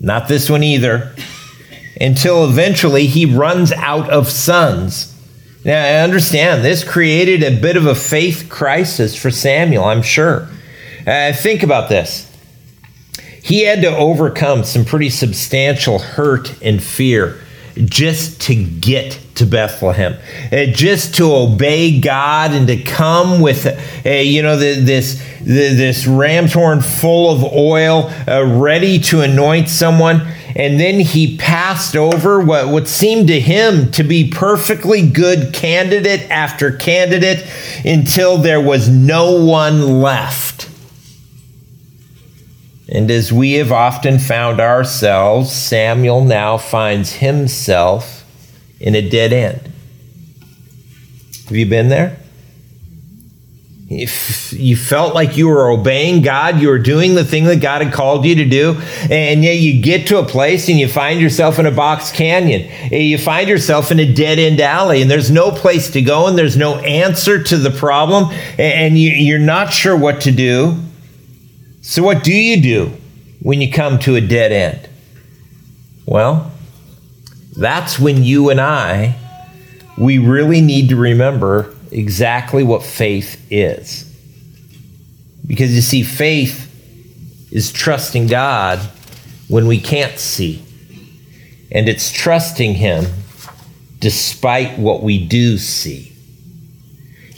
not 0.00 0.26
this 0.26 0.50
one 0.50 0.64
either, 0.64 1.14
until 2.00 2.44
eventually 2.44 3.06
he 3.06 3.24
runs 3.24 3.70
out 3.70 4.10
of 4.10 4.28
sons. 4.28 5.14
Now, 5.64 5.80
I 5.80 6.02
understand 6.02 6.64
this 6.64 6.82
created 6.82 7.44
a 7.44 7.60
bit 7.60 7.76
of 7.76 7.86
a 7.86 7.94
faith 7.94 8.48
crisis 8.48 9.14
for 9.14 9.30
Samuel, 9.30 9.84
I'm 9.84 10.02
sure. 10.02 10.48
Uh, 11.06 11.32
think 11.32 11.62
about 11.62 11.88
this. 11.88 12.28
He 13.44 13.62
had 13.62 13.82
to 13.82 13.96
overcome 13.96 14.64
some 14.64 14.84
pretty 14.84 15.08
substantial 15.08 16.00
hurt 16.00 16.60
and 16.60 16.82
fear 16.82 17.40
just 17.84 18.40
to 18.42 18.54
get 18.54 19.18
to 19.36 19.46
Bethlehem, 19.46 20.16
uh, 20.52 20.66
just 20.66 21.14
to 21.16 21.32
obey 21.32 22.00
God 22.00 22.52
and 22.52 22.66
to 22.66 22.82
come 22.82 23.40
with, 23.40 23.66
uh, 24.04 24.10
you 24.10 24.42
know, 24.42 24.56
the, 24.56 24.80
this 24.80 25.22
the, 25.40 25.74
this 25.74 26.06
ram's 26.06 26.52
horn 26.52 26.80
full 26.80 27.32
of 27.32 27.44
oil, 27.52 28.12
uh, 28.28 28.44
ready 28.44 28.98
to 28.98 29.22
anoint 29.22 29.68
someone. 29.68 30.26
And 30.54 30.80
then 30.80 31.00
he 31.00 31.36
passed 31.36 31.94
over 31.94 32.40
what, 32.40 32.68
what 32.68 32.88
seemed 32.88 33.28
to 33.28 33.40
him 33.40 33.90
to 33.92 34.02
be 34.02 34.30
perfectly 34.30 35.08
good 35.08 35.54
candidate 35.54 36.28
after 36.30 36.72
candidate 36.72 37.46
until 37.84 38.38
there 38.38 38.60
was 38.60 38.88
no 38.88 39.44
one 39.44 40.00
left. 40.02 40.68
And 42.90 43.10
as 43.10 43.32
we 43.32 43.54
have 43.54 43.70
often 43.70 44.18
found 44.18 44.60
ourselves, 44.60 45.52
Samuel 45.52 46.24
now 46.24 46.56
finds 46.56 47.14
himself 47.14 48.24
in 48.80 48.94
a 48.94 49.06
dead 49.06 49.32
end. 49.32 49.72
Have 51.44 51.56
you 51.56 51.66
been 51.66 51.88
there? 51.88 52.18
If 53.90 54.52
you 54.52 54.76
felt 54.76 55.14
like 55.14 55.38
you 55.38 55.48
were 55.48 55.70
obeying 55.70 56.20
God, 56.20 56.60
you 56.60 56.68
were 56.68 56.78
doing 56.78 57.14
the 57.14 57.24
thing 57.24 57.44
that 57.44 57.62
God 57.62 57.82
had 57.82 57.92
called 57.92 58.26
you 58.26 58.34
to 58.34 58.44
do, 58.44 58.76
and 59.10 59.42
yet 59.42 59.56
you 59.56 59.80
get 59.80 60.06
to 60.08 60.18
a 60.18 60.26
place 60.26 60.68
and 60.68 60.78
you 60.78 60.86
find 60.88 61.22
yourself 61.22 61.58
in 61.58 61.64
a 61.64 61.70
box 61.70 62.12
canyon. 62.12 62.70
You 62.92 63.16
find 63.16 63.48
yourself 63.48 63.90
in 63.90 63.98
a 63.98 64.12
dead 64.12 64.38
end 64.38 64.60
alley, 64.60 65.00
and 65.00 65.10
there's 65.10 65.30
no 65.30 65.50
place 65.50 65.90
to 65.92 66.02
go, 66.02 66.26
and 66.26 66.36
there's 66.36 66.56
no 66.56 66.76
answer 66.80 67.42
to 67.42 67.56
the 67.56 67.70
problem, 67.70 68.30
and 68.58 68.98
you're 68.98 69.38
not 69.38 69.72
sure 69.72 69.96
what 69.96 70.20
to 70.22 70.32
do. 70.32 70.78
So, 71.88 72.02
what 72.02 72.22
do 72.22 72.34
you 72.34 72.60
do 72.60 72.92
when 73.40 73.62
you 73.62 73.72
come 73.72 73.98
to 74.00 74.14
a 74.14 74.20
dead 74.20 74.52
end? 74.52 74.90
Well, 76.04 76.52
that's 77.56 77.98
when 77.98 78.22
you 78.22 78.50
and 78.50 78.60
I, 78.60 79.16
we 79.96 80.18
really 80.18 80.60
need 80.60 80.90
to 80.90 80.96
remember 80.96 81.74
exactly 81.90 82.62
what 82.62 82.82
faith 82.82 83.42
is. 83.50 84.04
Because 85.46 85.74
you 85.74 85.80
see, 85.80 86.02
faith 86.02 86.66
is 87.50 87.72
trusting 87.72 88.26
God 88.26 88.80
when 89.48 89.66
we 89.66 89.80
can't 89.80 90.18
see, 90.18 90.62
and 91.72 91.88
it's 91.88 92.12
trusting 92.12 92.74
Him 92.74 93.06
despite 93.98 94.78
what 94.78 95.02
we 95.02 95.26
do 95.26 95.56
see. 95.56 96.12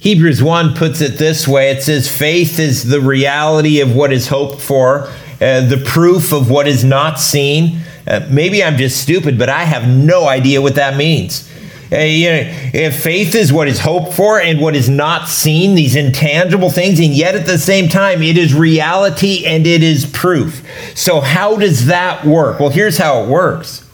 Hebrews 0.00 0.42
1 0.42 0.74
puts 0.76 1.02
it 1.02 1.18
this 1.18 1.46
way 1.46 1.70
it 1.70 1.82
says, 1.82 2.08
Faith 2.08 2.58
is 2.58 2.88
the 2.88 3.02
reality 3.02 3.80
of 3.80 3.94
what 3.94 4.14
is 4.14 4.28
hoped 4.28 4.58
for, 4.58 5.08
uh, 5.42 5.60
the 5.60 5.82
proof 5.84 6.32
of 6.32 6.50
what 6.50 6.66
is 6.66 6.82
not 6.82 7.20
seen. 7.20 7.80
Uh, 8.06 8.26
maybe 8.30 8.64
I'm 8.64 8.78
just 8.78 9.02
stupid, 9.02 9.38
but 9.38 9.50
I 9.50 9.64
have 9.64 9.86
no 9.86 10.26
idea 10.26 10.62
what 10.62 10.76
that 10.76 10.96
means. 10.96 11.46
Uh, 11.92 11.98
you 11.98 12.30
know, 12.30 12.42
if 12.72 13.02
faith 13.02 13.34
is 13.34 13.52
what 13.52 13.68
is 13.68 13.78
hoped 13.78 14.14
for 14.14 14.40
and 14.40 14.58
what 14.58 14.74
is 14.74 14.88
not 14.88 15.28
seen, 15.28 15.74
these 15.74 15.96
intangible 15.96 16.70
things, 16.70 16.98
and 16.98 17.12
yet 17.12 17.34
at 17.34 17.44
the 17.44 17.58
same 17.58 17.86
time, 17.86 18.22
it 18.22 18.38
is 18.38 18.54
reality 18.54 19.44
and 19.44 19.66
it 19.66 19.82
is 19.82 20.06
proof. 20.06 20.64
So, 20.94 21.20
how 21.20 21.56
does 21.56 21.86
that 21.86 22.24
work? 22.24 22.58
Well, 22.58 22.70
here's 22.70 22.96
how 22.96 23.24
it 23.24 23.28
works. 23.28 23.84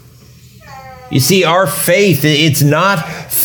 You 1.11 1.21
see, 1.21 1.45
our 1.45 1.67
faith, 1.67 2.25
it's 2.25 2.63
not 2.63 2.99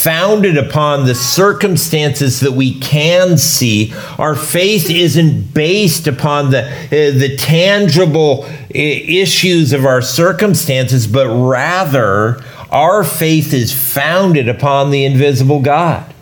founded 0.03 0.57
upon 0.57 1.05
the 1.05 1.15
circumstances 1.15 2.39
that 2.39 2.53
we 2.53 2.79
can 2.79 3.37
see. 3.37 3.93
Our 4.17 4.35
faith 4.35 4.89
isn't 4.89 5.53
based 5.53 6.07
upon 6.07 6.51
the, 6.51 6.65
uh, 6.65 6.89
the 6.89 7.35
tangible 7.37 8.45
uh, 8.45 8.49
issues 8.73 9.73
of 9.73 9.85
our 9.85 10.01
circumstances, 10.01 11.07
but 11.07 11.27
rather 11.27 12.43
our 12.71 13.03
faith 13.03 13.53
is 13.53 13.73
founded 13.73 14.47
upon 14.47 14.91
the 14.91 15.05
invisible 15.05 15.61
God. 15.61 16.13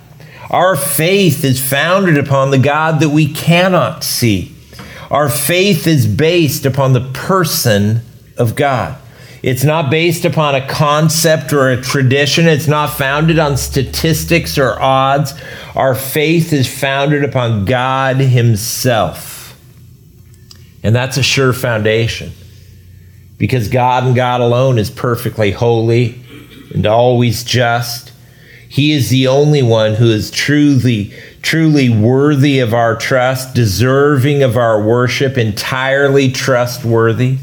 Our 0.50 0.76
faith 0.76 1.44
is 1.46 1.62
founded 1.62 2.18
upon 2.18 2.50
the 2.50 2.58
God 2.58 3.00
that 3.02 3.10
we 3.10 3.32
cannot 3.32 4.04
see. 4.04 4.56
Our 5.12 5.30
faith 5.30 5.86
is 5.88 6.08
based 6.08 6.65
upon 6.65 6.94
the 6.94 7.10
person 7.13 8.02
of 8.38 8.56
God. 8.56 8.98
It's 9.41 9.63
not 9.63 9.89
based 9.89 10.25
upon 10.25 10.56
a 10.56 10.67
concept 10.67 11.54
or 11.54 11.69
a 11.69 11.82
tradition. 11.82 12.47
It's 12.47 12.67
not 12.67 12.97
founded 12.97 13.39
on 13.39 13.56
statistics 13.56 14.58
or 14.58 14.80
odds. 14.82 15.34
Our 15.75 15.95
faith 15.95 16.52
is 16.52 16.67
founded 16.67 17.23
upon 17.23 17.65
God 17.65 18.17
Himself. 18.17 19.58
And 20.84 20.95
that's 20.95 21.17
a 21.17 21.23
sure 21.23 21.54
foundation 21.54 22.32
because 23.38 23.69
God 23.69 24.04
and 24.04 24.15
God 24.15 24.41
alone 24.41 24.78
is 24.78 24.89
perfectly 24.89 25.52
holy 25.52 26.21
and 26.73 26.86
always 26.86 27.43
just. 27.43 28.12
He 28.67 28.91
is 28.91 29.10
the 29.10 29.28
only 29.28 29.63
one 29.63 29.95
who 29.95 30.12
is 30.12 30.30
truly, 30.30 31.13
truly 31.41 31.89
worthy 31.89 32.60
of 32.60 32.73
our 32.73 32.95
trust, 32.95 33.56
deserving 33.56 34.43
of 34.43 34.58
our 34.58 34.82
worship, 34.82 35.38
entirely 35.38 36.32
trustworthy. 36.32 37.38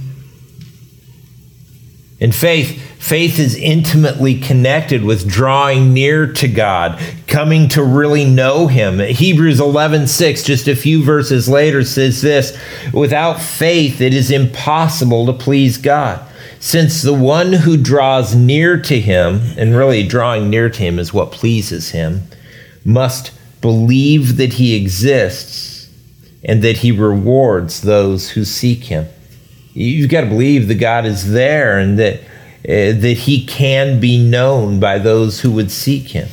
In 2.19 2.33
faith, 2.33 2.81
faith 2.99 3.39
is 3.39 3.55
intimately 3.57 4.41
connected 4.41 5.05
with 5.05 5.29
drawing 5.29 5.93
near 5.93 6.27
to 6.33 6.49
God, 6.49 6.99
coming 7.27 7.69
to 7.71 7.83
really 7.85 8.25
know 8.25 8.69
him. 8.69 9.01
Hebrews 9.01 9.61
11:6 9.61 10.43
just 10.43 10.67
a 10.67 10.75
few 10.75 11.03
verses 11.03 11.47
later 11.47 11.85
says 11.85 12.23
this, 12.23 12.57
without 12.93 13.41
faith 13.41 14.01
it 14.01 14.15
is 14.15 14.31
impossible 14.31 15.27
to 15.27 15.33
please 15.35 15.77
God 15.77 16.21
since 16.59 17.03
the 17.03 17.15
one 17.15 17.53
who 17.53 17.77
draws 17.77 18.35
near 18.35 18.79
to 18.79 18.99
him, 18.99 19.41
and 19.57 19.77
really 19.77 20.03
drawing 20.03 20.49
near 20.49 20.71
to 20.71 20.83
him 20.83 20.99
is 20.99 21.13
what 21.13 21.31
pleases 21.31 21.91
him, 21.91 22.23
must 22.85 23.31
believe 23.61 24.37
that 24.37 24.55
he 24.55 24.75
exists 24.75 25.89
and 26.43 26.63
that 26.63 26.79
he 26.79 26.91
rewards 26.91 27.83
those 27.83 28.31
who 28.31 28.45
seek 28.45 28.85
him. 28.85 29.07
You've 29.77 30.11
got 30.11 30.23
to 30.23 30.27
believe 30.27 30.69
that 30.69 30.77
God 30.77 31.05
is 31.05 31.33
there 31.33 31.79
and 31.79 31.99
that, 31.99 32.21
uh, 32.21 32.99
that 32.99 33.17
he 33.25 33.45
can 33.45 34.01
be 34.01 34.19
known 34.19 34.81
by 34.81 34.99
those 34.99 35.41
who 35.41 35.53
would 35.53 35.71
seek 35.71 36.09
him. 36.09 36.29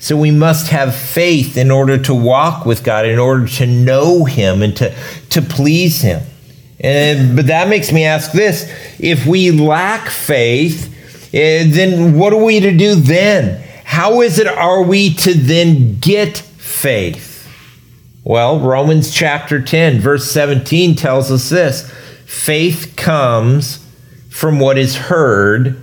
So 0.00 0.16
we 0.16 0.30
must 0.30 0.70
have 0.70 0.94
faith 0.94 1.58
in 1.58 1.70
order 1.70 1.98
to 2.04 2.14
walk 2.14 2.64
with 2.64 2.82
God, 2.82 3.04
in 3.04 3.18
order 3.18 3.46
to 3.48 3.66
know 3.66 4.24
him 4.24 4.62
and 4.62 4.74
to, 4.78 4.94
to 5.28 5.42
please 5.42 6.00
him. 6.00 6.22
And, 6.80 7.36
but 7.36 7.48
that 7.48 7.68
makes 7.68 7.92
me 7.92 8.04
ask 8.04 8.32
this 8.32 8.72
if 8.98 9.26
we 9.26 9.50
lack 9.50 10.08
faith, 10.08 10.86
uh, 11.34 11.68
then 11.68 12.18
what 12.18 12.32
are 12.32 12.42
we 12.42 12.60
to 12.60 12.74
do 12.74 12.94
then? 12.94 13.62
How 13.84 14.22
is 14.22 14.38
it 14.38 14.46
are 14.46 14.82
we 14.82 15.12
to 15.16 15.34
then 15.34 15.98
get 15.98 16.38
faith? 16.38 17.46
Well, 18.24 18.58
Romans 18.58 19.14
chapter 19.14 19.60
10, 19.60 20.00
verse 20.00 20.30
17 20.30 20.94
tells 20.94 21.30
us 21.30 21.50
this 21.50 21.92
faith 22.26 22.94
comes 22.96 23.84
from 24.28 24.60
what 24.60 24.76
is 24.76 24.96
heard, 24.96 25.82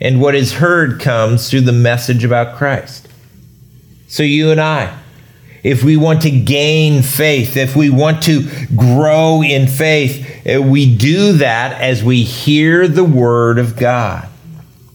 and 0.00 0.20
what 0.20 0.36
is 0.36 0.52
heard 0.54 1.00
comes 1.00 1.50
through 1.50 1.62
the 1.62 1.72
message 1.72 2.22
about 2.22 2.56
Christ. 2.56 3.08
So 4.06 4.22
you 4.22 4.52
and 4.52 4.60
I, 4.60 4.96
if 5.64 5.82
we 5.82 5.96
want 5.96 6.22
to 6.22 6.30
gain 6.30 7.02
faith, 7.02 7.56
if 7.56 7.74
we 7.74 7.90
want 7.90 8.22
to 8.24 8.48
grow 8.76 9.42
in 9.42 9.66
faith, 9.66 10.46
eh, 10.46 10.58
we 10.58 10.94
do 10.96 11.32
that 11.34 11.80
as 11.80 12.04
we 12.04 12.22
hear 12.22 12.86
the 12.86 13.04
word 13.04 13.58
of 13.58 13.76
God. 13.76 14.28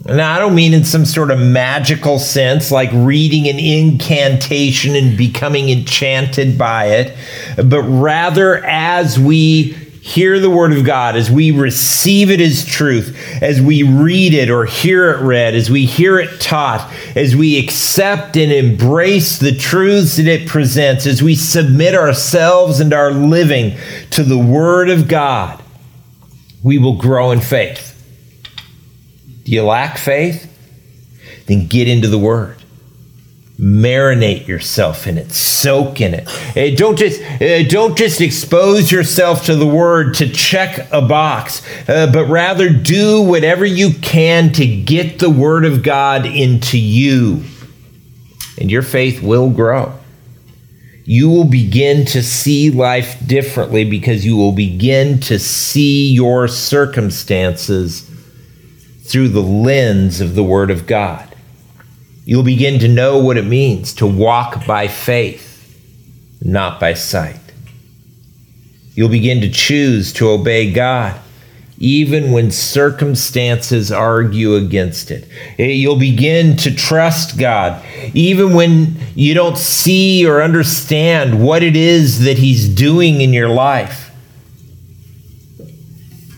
Now, 0.06 0.36
I 0.36 0.40
don't 0.40 0.56
mean 0.56 0.74
in 0.74 0.84
some 0.84 1.06
sort 1.06 1.32
of 1.32 1.40
magical 1.40 2.20
sense, 2.20 2.72
like 2.72 2.90
reading 2.94 3.48
an 3.48 3.58
incantation 3.58 4.96
and 4.96 5.18
becoming 5.18 5.70
enchanted 5.70 6.58
by 6.58 6.88
it, 6.88 7.18
but 7.56 7.84
rather 7.84 8.64
as 8.66 9.18
we 9.18 9.78
hear 10.04 10.38
the 10.38 10.50
word 10.50 10.74
of 10.74 10.84
God, 10.84 11.16
as 11.16 11.32
we 11.32 11.50
receive 11.52 12.30
it 12.30 12.42
as 12.42 12.66
truth, 12.66 13.18
as 13.42 13.62
we 13.62 13.84
read 13.84 14.34
it 14.34 14.50
or 14.50 14.66
hear 14.66 15.12
it 15.12 15.22
read, 15.22 15.56
as 15.56 15.72
we 15.72 15.86
hear 15.86 16.20
it 16.20 16.42
taught, 16.42 16.94
as 17.16 17.38
we 17.38 17.58
accept 17.58 18.36
and 18.36 18.52
embrace 18.52 19.40
the 19.40 19.56
truths 19.56 20.18
that 20.18 20.28
it 20.28 20.46
presents, 20.46 21.08
as 21.08 21.24
we 21.24 21.36
submit 21.36 21.96
ourselves 21.96 22.82
and 22.82 22.92
our 22.92 23.12
living 23.12 23.78
to 24.12 24.24
the 24.24 24.38
word 24.38 24.90
of 24.90 25.08
God, 25.08 25.64
we 26.62 26.78
will 26.78 26.98
grow 26.98 27.32
in 27.32 27.40
faith. 27.40 27.92
Do 29.46 29.54
you 29.54 29.64
lack 29.64 29.98
faith? 29.98 30.50
Then 31.46 31.68
get 31.68 31.88
into 31.88 32.10
the 32.10 32.20
word. 32.20 32.63
Marinate 33.60 34.48
yourself 34.48 35.06
in 35.06 35.18
it 35.18 35.32
soak 35.32 36.02
in 36.02 36.14
it. 36.14 36.28
Uh, 36.58 36.76
don't 36.76 36.98
just 36.98 37.22
uh, 37.42 37.64
don't 37.68 37.98
just 37.98 38.20
expose 38.20 38.92
yourself 38.92 39.46
to 39.46 39.56
the 39.56 39.68
word 39.68 40.16
to 40.16 40.28
check 40.28 40.88
a 40.92 41.02
box 41.02 41.62
uh, 41.88 42.12
but 42.12 42.26
rather 42.26 42.70
do 42.70 43.22
whatever 43.22 43.66
you 43.66 43.94
can 44.02 44.52
to 44.52 44.66
get 44.66 45.20
the 45.20 45.30
word 45.30 45.66
of 45.66 45.84
god 45.84 46.26
into 46.26 46.78
you. 46.78 47.44
And 48.60 48.72
your 48.72 48.82
faith 48.82 49.22
will 49.22 49.50
grow. 49.50 49.94
You 51.06 51.30
will 51.30 51.46
begin 51.46 52.06
to 52.08 52.24
see 52.24 52.72
life 52.72 53.18
differently 53.26 53.84
because 53.84 54.26
you 54.26 54.38
will 54.38 54.54
begin 54.54 55.20
to 55.22 55.38
see 55.38 56.14
your 56.14 56.48
circumstances 56.48 58.10
through 59.04 59.30
the 59.30 59.42
lens 59.42 60.22
of 60.22 60.36
the 60.36 60.44
Word 60.44 60.72
of 60.72 60.88
God. 60.88 61.33
You'll 62.26 62.44
begin 62.44 62.80
to 62.80 62.88
know 62.88 63.18
what 63.18 63.38
it 63.38 63.46
means 63.46 63.94
to 63.96 64.08
walk 64.08 64.66
by 64.66 64.88
faith, 64.88 65.78
not 66.42 66.80
by 66.80 66.94
sight. 66.94 67.40
You'll 68.96 69.10
begin 69.10 69.42
to 69.42 69.50
choose 69.50 70.14
to 70.14 70.30
obey 70.30 70.72
God 70.72 71.20
even 71.84 72.32
when 72.32 72.50
circumstances 72.50 73.92
argue 73.92 74.56
against 74.56 75.12
it. 75.12 75.28
Eh, 75.60 75.66
you'll 75.66 76.00
begin 76.00 76.56
to 76.56 76.74
trust 76.74 77.38
God, 77.38 77.84
even 78.14 78.54
when 78.54 78.96
you 79.16 79.34
don't 79.34 79.58
see 79.58 80.26
or 80.26 80.42
understand 80.42 81.44
what 81.44 81.62
it 81.62 81.76
is 81.76 82.24
that 82.24 82.38
He's 82.38 82.70
doing 82.70 83.20
in 83.20 83.34
your 83.34 83.50
life. 83.50 84.12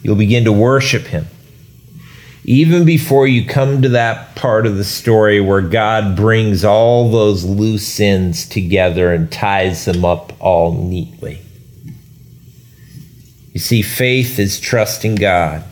You'll 0.02 0.16
begin 0.16 0.46
to 0.46 0.52
worship 0.52 1.04
Him. 1.04 1.28
Even 2.48 2.86
before 2.86 3.26
you 3.26 3.44
come 3.44 3.82
to 3.82 3.90
that 3.90 4.36
part 4.36 4.68
of 4.68 4.78
the 4.78 4.84
story 4.84 5.42
where 5.42 5.62
God 5.62 6.16
brings 6.16 6.64
all 6.64 7.10
those 7.10 7.44
loose 7.44 8.00
ends 8.00 8.48
together 8.48 9.12
and 9.12 9.32
ties 9.32 9.86
them 9.86 10.06
up 10.06 10.32
all 10.40 10.72
neatly. 10.72 11.42
You 13.52 13.60
see, 13.60 13.82
faith 13.82 14.38
is 14.38 14.60
trusting 14.60 15.16
God, 15.16 15.64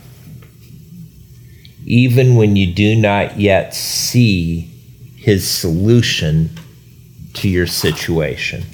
even 1.86 2.34
when 2.34 2.56
you 2.56 2.74
do 2.74 2.96
not 2.96 3.38
yet 3.38 3.72
see 3.72 4.62
his 5.16 5.48
solution 5.48 6.50
to 7.34 7.48
your 7.48 7.68
situation. 7.68 8.64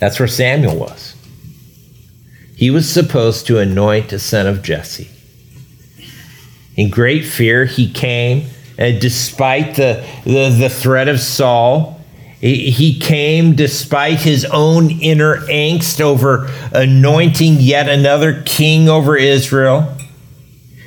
That's 0.00 0.18
where 0.18 0.26
Samuel 0.26 0.76
was. 0.76 1.15
He 2.56 2.70
was 2.70 2.88
supposed 2.88 3.46
to 3.46 3.58
anoint 3.58 4.12
a 4.12 4.18
son 4.18 4.46
of 4.46 4.62
Jesse. 4.62 5.10
In 6.74 6.88
great 6.88 7.26
fear, 7.26 7.66
he 7.66 7.90
came, 7.90 8.48
and 8.78 8.98
despite 9.00 9.76
the, 9.76 10.04
the, 10.24 10.48
the 10.48 10.70
threat 10.70 11.06
of 11.08 11.20
Saul, 11.20 12.00
he 12.40 12.98
came 12.98 13.54
despite 13.54 14.20
his 14.20 14.44
own 14.46 14.90
inner 14.90 15.38
angst 15.46 16.00
over 16.00 16.50
anointing 16.72 17.56
yet 17.58 17.88
another 17.88 18.42
king 18.42 18.88
over 18.88 19.16
Israel. 19.16 19.96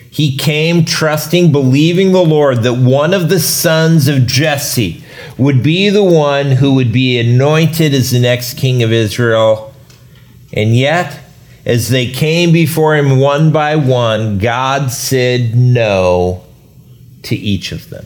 He 0.09 0.37
came 0.37 0.85
trusting, 0.85 1.51
believing 1.51 2.11
the 2.11 2.23
Lord 2.23 2.63
that 2.63 2.73
one 2.73 3.13
of 3.13 3.29
the 3.29 3.39
sons 3.39 4.07
of 4.07 4.25
Jesse 4.25 5.03
would 5.37 5.61
be 5.61 5.89
the 5.89 6.03
one 6.03 6.51
who 6.51 6.73
would 6.75 6.91
be 6.91 7.19
anointed 7.19 7.93
as 7.93 8.11
the 8.11 8.19
next 8.19 8.57
king 8.57 8.81
of 8.81 8.91
Israel. 8.91 9.73
And 10.51 10.75
yet, 10.75 11.19
as 11.65 11.89
they 11.89 12.11
came 12.11 12.51
before 12.51 12.95
him 12.95 13.19
one 13.19 13.51
by 13.51 13.75
one, 13.75 14.37
God 14.37 14.91
said 14.91 15.55
no 15.55 16.43
to 17.23 17.35
each 17.35 17.71
of 17.71 17.89
them. 17.89 18.05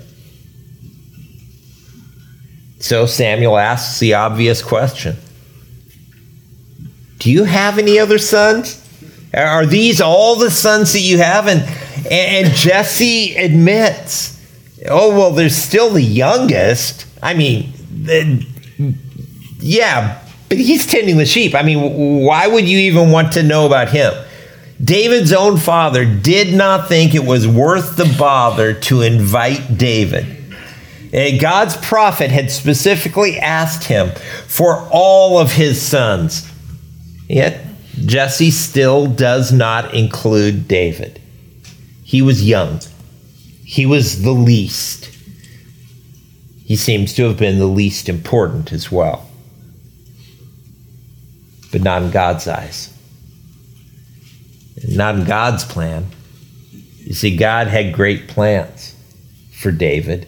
So 2.79 3.05
Samuel 3.05 3.57
asks 3.57 3.99
the 3.99 4.15
obvious 4.15 4.61
question 4.61 5.15
Do 7.19 7.31
you 7.31 7.45
have 7.45 7.77
any 7.77 7.99
other 7.99 8.17
sons? 8.17 8.79
Are 9.33 9.65
these 9.65 10.01
all 10.01 10.35
the 10.35 10.51
sons 10.51 10.93
that 10.93 10.99
you 10.99 11.17
have? 11.17 11.47
And, 11.47 11.61
and 12.11 12.53
Jesse 12.53 13.35
admits, 13.35 14.39
Oh, 14.89 15.17
well, 15.17 15.31
there's 15.31 15.55
still 15.55 15.91
the 15.91 16.01
youngest. 16.01 17.05
I 17.21 17.33
mean, 17.33 17.73
yeah, 19.59 20.22
but 20.53 20.63
he's 20.63 20.85
tending 20.85 21.17
the 21.17 21.25
sheep. 21.25 21.55
I 21.55 21.63
mean, 21.63 22.23
why 22.23 22.45
would 22.45 22.67
you 22.69 22.77
even 22.77 23.09
want 23.09 23.33
to 23.33 23.41
know 23.41 23.65
about 23.65 23.89
him? 23.89 24.13
David's 24.83 25.33
own 25.33 25.57
father 25.57 26.05
did 26.05 26.53
not 26.53 26.87
think 26.87 27.15
it 27.15 27.25
was 27.25 27.47
worth 27.47 27.95
the 27.95 28.15
bother 28.19 28.75
to 28.81 29.01
invite 29.01 29.79
David. 29.79 30.27
God's 31.39 31.75
prophet 31.77 32.29
had 32.29 32.51
specifically 32.51 33.39
asked 33.39 33.85
him 33.85 34.11
for 34.45 34.87
all 34.91 35.39
of 35.39 35.53
his 35.53 35.81
sons. 35.81 36.47
Yet 37.27 37.65
Jesse 38.05 38.51
still 38.51 39.07
does 39.07 39.51
not 39.51 39.95
include 39.95 40.67
David. 40.67 41.19
He 42.03 42.21
was 42.21 42.47
young, 42.47 42.79
he 43.65 43.87
was 43.87 44.21
the 44.21 44.33
least. 44.33 45.09
He 46.65 46.75
seems 46.75 47.15
to 47.15 47.23
have 47.23 47.37
been 47.37 47.57
the 47.57 47.65
least 47.65 48.07
important 48.07 48.71
as 48.71 48.91
well, 48.91 49.27
but 51.73 51.81
not 51.81 52.03
in 52.03 52.11
God's 52.11 52.47
eyes. 52.47 52.89
Not 54.87 55.15
in 55.15 55.25
God's 55.25 55.65
plan. 55.65 56.05
You 56.99 57.13
see, 57.13 57.35
God 57.35 57.67
had 57.67 57.93
great 57.93 58.29
plans 58.29 58.95
for 59.51 59.71
David 59.71 60.27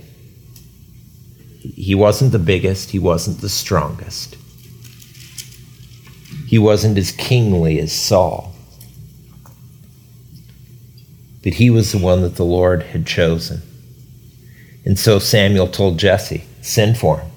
he 1.74 1.96
wasn't 1.96 2.32
the 2.32 2.40
biggest, 2.40 2.92
he 2.92 3.00
wasn't 3.00 3.42
the 3.42 3.50
strongest. 3.50 4.38
He 6.48 6.60
wasn't 6.60 6.98
as 6.98 7.12
kingly 7.12 7.80
as 7.80 7.92
Saul. 7.92 8.54
But 11.44 11.54
he 11.54 11.70
was 11.70 11.92
the 11.92 11.98
one 11.98 12.22
that 12.22 12.36
the 12.36 12.46
Lord 12.46 12.84
had 12.84 13.08
chosen. 13.08 13.62
And 14.86 15.00
so 15.00 15.18
Samuel 15.18 15.68
told 15.68 15.98
Jesse, 15.98 16.44
Send 16.62 16.98
for 16.98 17.20
him. 17.20 17.32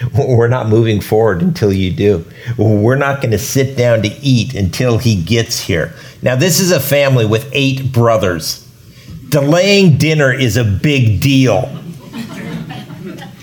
We're 0.16 0.48
not 0.48 0.68
moving 0.68 1.00
forward 1.00 1.42
until 1.42 1.72
you 1.72 1.92
do. 1.92 2.24
We're 2.56 2.96
not 2.96 3.20
going 3.20 3.32
to 3.32 3.38
sit 3.38 3.76
down 3.76 4.02
to 4.02 4.08
eat 4.20 4.54
until 4.54 4.98
he 4.98 5.22
gets 5.22 5.60
here. 5.60 5.94
Now, 6.22 6.36
this 6.36 6.60
is 6.60 6.72
a 6.72 6.80
family 6.80 7.26
with 7.26 7.48
eight 7.52 7.92
brothers. 7.92 8.64
Delaying 9.28 9.98
dinner 9.98 10.32
is 10.32 10.56
a 10.56 10.64
big 10.64 11.20
deal. 11.20 11.74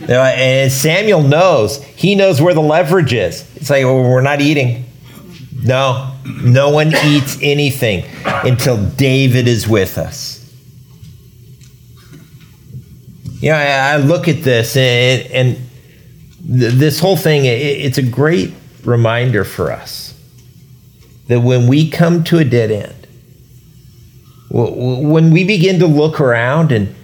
And 0.07 0.71
Samuel 0.71 1.23
knows, 1.23 1.83
he 1.83 2.13
knows 2.13 2.39
where 2.39 2.53
the 2.53 2.61
leverage 2.61 3.11
is. 3.11 3.43
It's 3.55 3.71
like, 3.71 3.85
well, 3.85 4.03
we're 4.03 4.21
not 4.21 4.39
eating. 4.39 4.85
No, 5.63 6.13
no 6.43 6.69
one 6.69 6.93
eats 7.03 7.39
anything 7.41 8.05
until 8.23 8.77
David 8.77 9.47
is 9.47 9.67
with 9.67 9.97
us. 9.97 10.35
You 13.39 13.49
know, 13.49 13.57
I, 13.57 13.97
look 13.97 14.27
at 14.27 14.43
this 14.43 14.77
and, 14.77 15.31
and 15.31 15.64
this 16.47 16.99
whole 16.99 17.17
thing, 17.17 17.45
it's 17.45 17.97
a 17.97 18.03
great 18.03 18.53
reminder 18.83 19.43
for 19.43 19.71
us 19.71 20.13
that 21.27 21.41
when 21.41 21.67
we 21.67 21.89
come 21.89 22.23
to 22.25 22.37
a 22.37 22.45
dead 22.45 22.71
end, 22.71 23.07
when 24.49 25.31
we 25.31 25.43
begin 25.43 25.79
to 25.79 25.87
look 25.87 26.21
around 26.21 26.71
and 26.71 26.95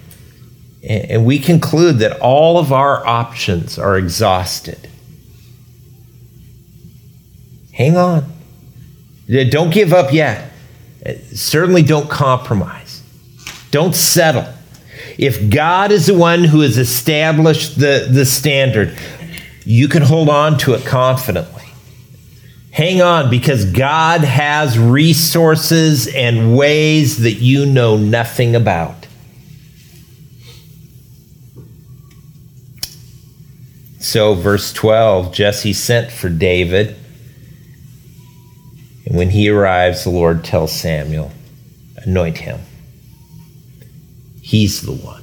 and 0.84 1.24
we 1.24 1.38
conclude 1.38 1.98
that 1.98 2.18
all 2.20 2.58
of 2.58 2.72
our 2.72 3.06
options 3.06 3.78
are 3.78 3.96
exhausted. 3.96 4.88
Hang 7.72 7.96
on. 7.96 8.32
Don't 9.50 9.72
give 9.72 9.92
up 9.92 10.12
yet. 10.12 10.52
Uh, 11.06 11.12
certainly 11.32 11.82
don't 11.82 12.10
compromise. 12.10 13.02
Don't 13.70 13.94
settle. 13.94 14.52
If 15.18 15.50
God 15.50 15.92
is 15.92 16.06
the 16.06 16.14
one 16.14 16.44
who 16.44 16.60
has 16.60 16.78
established 16.78 17.78
the, 17.78 18.08
the 18.10 18.26
standard, 18.26 18.96
you 19.64 19.88
can 19.88 20.02
hold 20.02 20.28
on 20.28 20.58
to 20.58 20.74
it 20.74 20.84
confidently. 20.84 21.62
Hang 22.70 23.02
on 23.02 23.28
because 23.28 23.66
God 23.66 24.22
has 24.22 24.78
resources 24.78 26.08
and 26.08 26.56
ways 26.56 27.18
that 27.18 27.34
you 27.34 27.66
know 27.66 27.98
nothing 27.98 28.56
about. 28.56 29.06
So, 33.98 34.34
verse 34.34 34.72
12 34.72 35.32
Jesse 35.32 35.72
sent 35.72 36.10
for 36.10 36.28
David. 36.28 36.96
And 39.06 39.16
when 39.16 39.30
he 39.30 39.48
arrives, 39.48 40.04
the 40.04 40.10
Lord 40.10 40.42
tells 40.42 40.72
Samuel, 40.72 41.30
Anoint 41.98 42.38
him. 42.38 42.60
He's 44.40 44.82
the 44.82 44.92
one. 44.92 45.22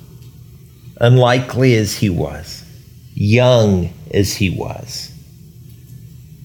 Unlikely 0.97 1.75
as 1.75 1.95
he 1.95 2.09
was, 2.09 2.63
young 3.13 3.89
as 4.11 4.35
he 4.35 4.49
was, 4.49 5.11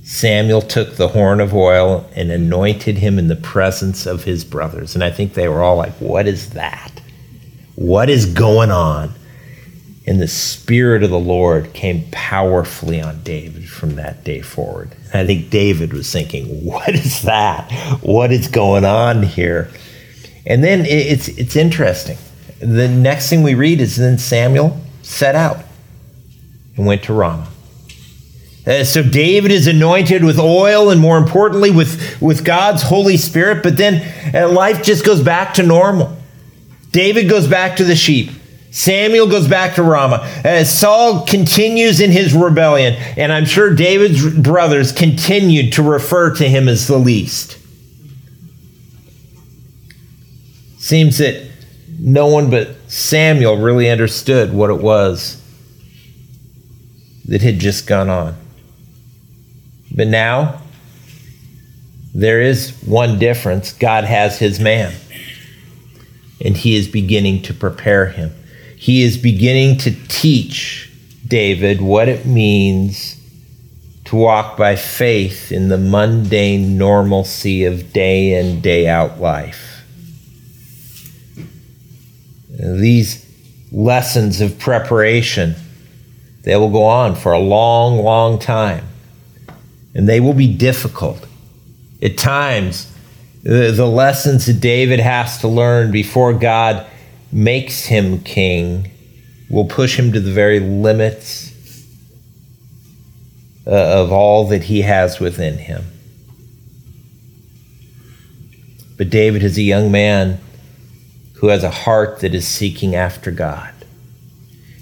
Samuel 0.04 0.62
took 0.62 0.96
the 0.96 1.08
horn 1.08 1.40
of 1.40 1.54
oil 1.54 2.08
and 2.14 2.30
anointed 2.30 2.98
him 2.98 3.18
in 3.18 3.28
the 3.28 3.36
presence 3.36 4.06
of 4.06 4.24
his 4.24 4.44
brothers. 4.44 4.94
And 4.94 5.02
I 5.02 5.10
think 5.10 5.34
they 5.34 5.48
were 5.48 5.62
all 5.62 5.76
like, 5.76 5.94
What 5.94 6.26
is 6.26 6.50
that? 6.50 7.00
What 7.74 8.08
is 8.08 8.26
going 8.26 8.70
on? 8.70 9.12
And 10.06 10.20
the 10.20 10.28
Spirit 10.28 11.02
of 11.02 11.10
the 11.10 11.18
Lord 11.18 11.72
came 11.72 12.04
powerfully 12.10 13.00
on 13.00 13.22
David 13.22 13.68
from 13.68 13.96
that 13.96 14.22
day 14.22 14.42
forward. 14.42 14.94
And 15.12 15.14
I 15.14 15.26
think 15.26 15.48
David 15.48 15.94
was 15.94 16.12
thinking, 16.12 16.64
what 16.64 16.90
is 16.94 17.22
that? 17.22 17.72
What 18.02 18.30
is 18.30 18.48
going 18.48 18.84
on 18.84 19.22
here? 19.22 19.70
And 20.46 20.62
then 20.62 20.84
it's, 20.84 21.28
it's 21.28 21.56
interesting. 21.56 22.18
The 22.58 22.86
next 22.88 23.30
thing 23.30 23.42
we 23.42 23.54
read 23.54 23.80
is 23.80 23.96
then 23.96 24.18
Samuel 24.18 24.78
set 25.02 25.34
out 25.34 25.60
and 26.76 26.84
went 26.84 27.02
to 27.04 27.14
Ramah. 27.14 27.48
Uh, 28.66 28.82
so 28.82 29.02
David 29.02 29.50
is 29.50 29.66
anointed 29.66 30.24
with 30.24 30.38
oil 30.38 30.90
and 30.90 31.00
more 31.00 31.18
importantly 31.18 31.70
with, 31.70 32.20
with 32.20 32.44
God's 32.44 32.82
Holy 32.82 33.18
Spirit, 33.18 33.62
but 33.62 33.76
then 33.76 34.02
uh, 34.34 34.48
life 34.48 34.82
just 34.82 35.04
goes 35.04 35.22
back 35.22 35.54
to 35.54 35.62
normal. 35.62 36.16
David 36.90 37.28
goes 37.28 37.46
back 37.46 37.76
to 37.76 37.84
the 37.84 37.96
sheep. 37.96 38.30
Samuel 38.70 39.28
goes 39.28 39.46
back 39.46 39.74
to 39.76 39.82
Ramah. 39.82 40.22
As 40.44 40.72
Saul 40.72 41.26
continues 41.26 42.00
in 42.00 42.10
his 42.10 42.34
rebellion, 42.34 42.94
and 43.16 43.32
I'm 43.32 43.44
sure 43.44 43.72
David's 43.74 44.34
brothers 44.34 44.90
continued 44.90 45.74
to 45.74 45.82
refer 45.82 46.34
to 46.36 46.48
him 46.48 46.68
as 46.68 46.88
the 46.88 46.98
least. 46.98 47.58
Seems 50.78 51.18
that 51.18 51.48
no 52.00 52.26
one 52.26 52.50
but 52.50 52.70
Samuel 52.88 53.58
really 53.58 53.88
understood 53.88 54.52
what 54.52 54.70
it 54.70 54.82
was 54.82 55.40
that 57.26 57.42
had 57.42 57.58
just 57.58 57.86
gone 57.86 58.10
on. 58.10 58.36
But 59.94 60.08
now, 60.08 60.60
there 62.14 62.40
is 62.40 62.70
one 62.84 63.18
difference 63.18 63.72
God 63.72 64.04
has 64.04 64.38
his 64.38 64.58
man, 64.58 64.92
and 66.44 66.56
he 66.56 66.74
is 66.74 66.88
beginning 66.88 67.42
to 67.42 67.54
prepare 67.54 68.06
him. 68.06 68.32
He 68.76 69.02
is 69.02 69.16
beginning 69.16 69.78
to 69.78 69.92
teach 70.08 70.92
David 71.26 71.80
what 71.80 72.08
it 72.08 72.26
means 72.26 73.20
to 74.06 74.16
walk 74.16 74.56
by 74.56 74.76
faith 74.76 75.50
in 75.50 75.68
the 75.68 75.78
mundane 75.78 76.76
normalcy 76.76 77.64
of 77.64 77.92
day 77.92 78.38
in, 78.38 78.60
day 78.60 78.86
out 78.86 79.20
life. 79.20 79.84
These 82.50 83.24
lessons 83.72 84.40
of 84.40 84.58
preparation, 84.58 85.54
they 86.42 86.54
will 86.56 86.70
go 86.70 86.84
on 86.84 87.14
for 87.14 87.32
a 87.32 87.38
long, 87.38 87.98
long 87.98 88.38
time 88.38 88.86
and 89.94 90.08
they 90.08 90.20
will 90.20 90.34
be 90.34 90.52
difficult. 90.52 91.26
At 92.02 92.18
times, 92.18 92.92
the, 93.42 93.70
the 93.70 93.86
lessons 93.86 94.46
that 94.46 94.60
David 94.60 95.00
has 95.00 95.38
to 95.38 95.48
learn 95.48 95.92
before 95.92 96.32
God 96.32 96.86
makes 97.30 97.84
him 97.84 98.20
king 98.20 98.90
will 99.50 99.66
push 99.66 99.98
him 99.98 100.12
to 100.12 100.20
the 100.20 100.32
very 100.32 100.60
limits 100.60 101.52
uh, 103.66 103.70
of 103.70 104.12
all 104.12 104.48
that 104.48 104.64
he 104.64 104.82
has 104.82 105.20
within 105.20 105.58
him. 105.58 105.84
But 108.96 109.10
David 109.10 109.42
is 109.42 109.58
a 109.58 109.62
young 109.62 109.90
man 109.90 110.40
who 111.34 111.48
has 111.48 111.64
a 111.64 111.70
heart 111.70 112.20
that 112.20 112.34
is 112.34 112.46
seeking 112.46 112.94
after 112.94 113.30
God. 113.30 113.72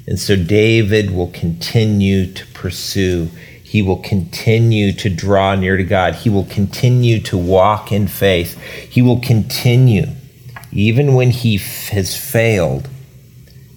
And 0.07 0.19
so 0.19 0.37
David 0.37 1.11
will 1.11 1.29
continue 1.29 2.33
to 2.33 2.47
pursue 2.49 3.31
he 3.73 3.81
will 3.81 3.97
continue 3.97 4.93
to 4.93 5.09
draw 5.09 5.55
near 5.55 5.79
to 5.79 5.83
God. 5.83 6.15
He 6.17 6.29
will 6.29 6.45
continue 6.45 7.19
to 7.23 7.39
walk 7.39 7.91
in 7.91 8.07
faith. 8.07 8.61
He 8.61 9.01
will 9.01 9.19
continue, 9.19 10.09
even 10.71 11.15
when 11.15 11.31
he 11.31 11.55
f- 11.55 11.89
has 11.89 12.15
failed, 12.15 12.91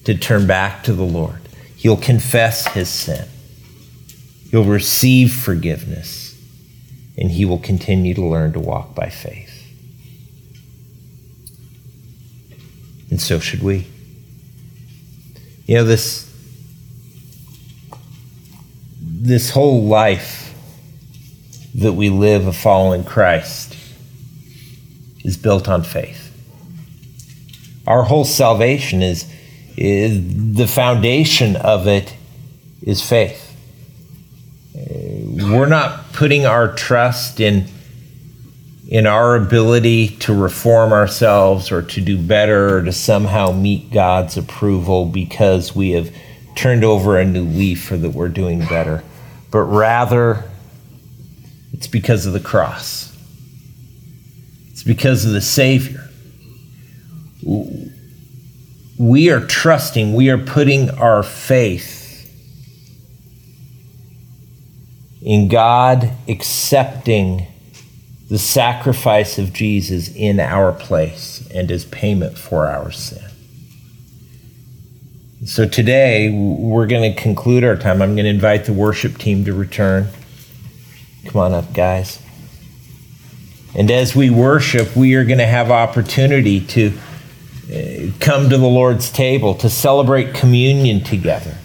to 0.03 0.13
turn 0.13 0.47
back 0.47 0.83
to 0.83 0.91
the 0.91 1.05
Lord. 1.05 1.39
He'll 1.77 1.95
confess 1.95 2.67
his 2.67 2.89
sin. 2.89 3.25
He'll 4.51 4.65
receive 4.65 5.33
forgiveness. 5.33 6.37
And 7.17 7.31
he 7.31 7.45
will 7.45 7.59
continue 7.59 8.13
to 8.15 8.25
learn 8.25 8.51
to 8.51 8.59
walk 8.59 8.95
by 8.95 9.07
faith. 9.07 9.65
And 13.09 13.21
so 13.21 13.39
should 13.39 13.63
we. 13.63 13.87
You 15.67 15.75
know, 15.75 15.83
this 15.85 16.34
this 19.25 19.49
whole 19.49 19.83
life 19.83 20.53
that 21.73 21.93
we 21.93 22.09
live 22.09 22.45
of 22.45 22.55
following 22.55 23.03
Christ 23.03 23.75
is 25.23 25.35
built 25.35 25.67
on 25.67 25.81
faith. 25.81 26.31
Our 27.87 28.03
whole 28.03 28.25
salvation 28.25 29.01
is, 29.01 29.27
is 29.75 30.55
the 30.55 30.67
foundation 30.67 31.55
of 31.55 31.87
it 31.87 32.15
is 32.83 33.01
faith. 33.01 33.41
Uh, 34.75 35.47
we're 35.51 35.65
not 35.65 36.13
putting 36.13 36.45
our 36.45 36.73
trust 36.73 37.39
in 37.39 37.67
in 38.87 39.07
our 39.07 39.35
ability 39.35 40.09
to 40.09 40.31
reform 40.31 40.93
ourselves 40.93 41.71
or 41.71 41.81
to 41.81 41.99
do 41.99 42.19
better 42.19 42.77
or 42.77 42.81
to 42.83 42.91
somehow 42.91 43.51
meet 43.51 43.91
God's 43.91 44.37
approval 44.37 45.07
because 45.07 45.75
we 45.75 45.93
have 45.93 46.15
turned 46.53 46.83
over 46.83 47.17
a 47.17 47.25
new 47.25 47.45
leaf 47.45 47.91
or 47.91 47.97
that 47.97 48.11
we're 48.11 48.29
doing 48.29 48.59
better 48.59 49.03
but 49.55 49.63
rather 49.67 50.43
it's 51.71 51.87
because 51.87 52.25
of 52.25 52.33
the 52.33 52.41
cross. 52.41 53.15
It's 54.71 54.83
because 54.83 55.23
of 55.23 55.31
the 55.31 55.39
Savior. 55.39 56.09
We 58.99 59.29
are 59.29 59.39
trusting, 59.39 60.13
we 60.13 60.29
are 60.29 60.37
putting 60.37 60.89
our 60.89 61.23
faith 61.23 62.29
in 65.21 65.47
God 65.47 66.11
accepting 66.27 67.47
the 68.29 68.37
sacrifice 68.37 69.37
of 69.37 69.53
Jesus 69.53 70.13
in 70.13 70.41
our 70.41 70.73
place 70.73 71.47
and 71.53 71.71
as 71.71 71.85
payment 71.85 72.37
for 72.37 72.67
our 72.67 72.91
sin. 72.91 73.24
So 75.45 75.67
today 75.67 76.31
we're 76.31 76.87
going 76.87 77.13
to 77.13 77.21
conclude 77.21 77.63
our 77.63 77.75
time. 77.75 78.01
I'm 78.01 78.15
going 78.15 78.25
to 78.25 78.31
invite 78.31 78.65
the 78.65 78.73
worship 78.73 79.19
team 79.19 79.45
to 79.45 79.53
return. 79.53 80.07
Come 81.25 81.39
on 81.39 81.53
up, 81.53 81.71
guys. 81.71 82.19
And 83.75 83.91
as 83.91 84.15
we 84.15 84.31
worship, 84.31 84.95
we 84.95 85.13
are 85.13 85.23
going 85.23 85.37
to 85.37 85.45
have 85.45 85.69
opportunity 85.69 86.61
to 86.61 86.97
uh, 87.71 88.11
come 88.19 88.49
to 88.49 88.57
the 88.57 88.65
Lord's 88.65 89.11
table 89.11 89.53
to 89.55 89.69
celebrate 89.69 90.33
communion 90.33 91.03
together 91.03 91.55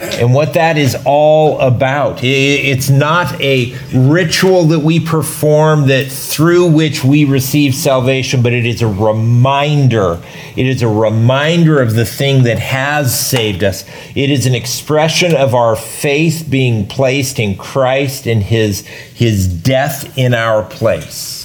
and 0.00 0.32
what 0.32 0.54
that 0.54 0.76
is 0.76 0.96
all 1.04 1.58
about. 1.60 2.22
It's 2.22 2.88
not 2.88 3.40
a 3.40 3.76
ritual 3.92 4.64
that 4.64 4.80
we 4.80 5.00
perform 5.00 5.88
that 5.88 6.06
through 6.06 6.68
which 6.68 7.02
we 7.02 7.24
receive 7.24 7.74
salvation, 7.74 8.42
but 8.42 8.52
it 8.52 8.64
is 8.64 8.80
a 8.80 8.86
reminder. 8.86 10.22
It 10.56 10.66
is 10.66 10.82
a 10.82 10.88
reminder 10.88 11.82
of 11.82 11.94
the 11.94 12.04
thing 12.04 12.44
that 12.44 12.58
has 12.58 13.18
saved 13.18 13.64
us. 13.64 13.84
It 14.14 14.30
is 14.30 14.46
an 14.46 14.54
expression 14.54 15.34
of 15.34 15.54
our 15.54 15.74
faith 15.74 16.46
being 16.48 16.86
placed 16.86 17.40
in 17.40 17.56
Christ 17.56 18.26
and 18.26 18.42
his, 18.42 18.86
his 18.86 19.48
death 19.48 20.16
in 20.16 20.32
our 20.32 20.62
place. 20.62 21.36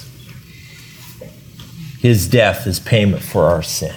His 2.02 2.28
death 2.28 2.68
is 2.68 2.80
payment 2.80 3.24
for 3.24 3.46
our 3.46 3.64
sin. 3.64 3.96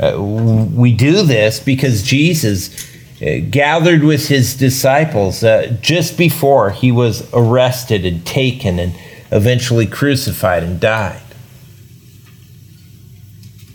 Uh, 0.00 0.16
we 0.20 0.92
do 0.92 1.22
this 1.22 1.58
because 1.58 2.02
Jesus 2.02 2.86
uh, 3.20 3.38
gathered 3.50 4.04
with 4.04 4.28
his 4.28 4.56
disciples 4.56 5.42
uh, 5.42 5.76
just 5.80 6.16
before 6.16 6.70
he 6.70 6.92
was 6.92 7.28
arrested 7.32 8.06
and 8.06 8.24
taken 8.24 8.78
and 8.78 8.94
eventually 9.32 9.86
crucified 9.86 10.62
and 10.62 10.78
died. 10.78 11.20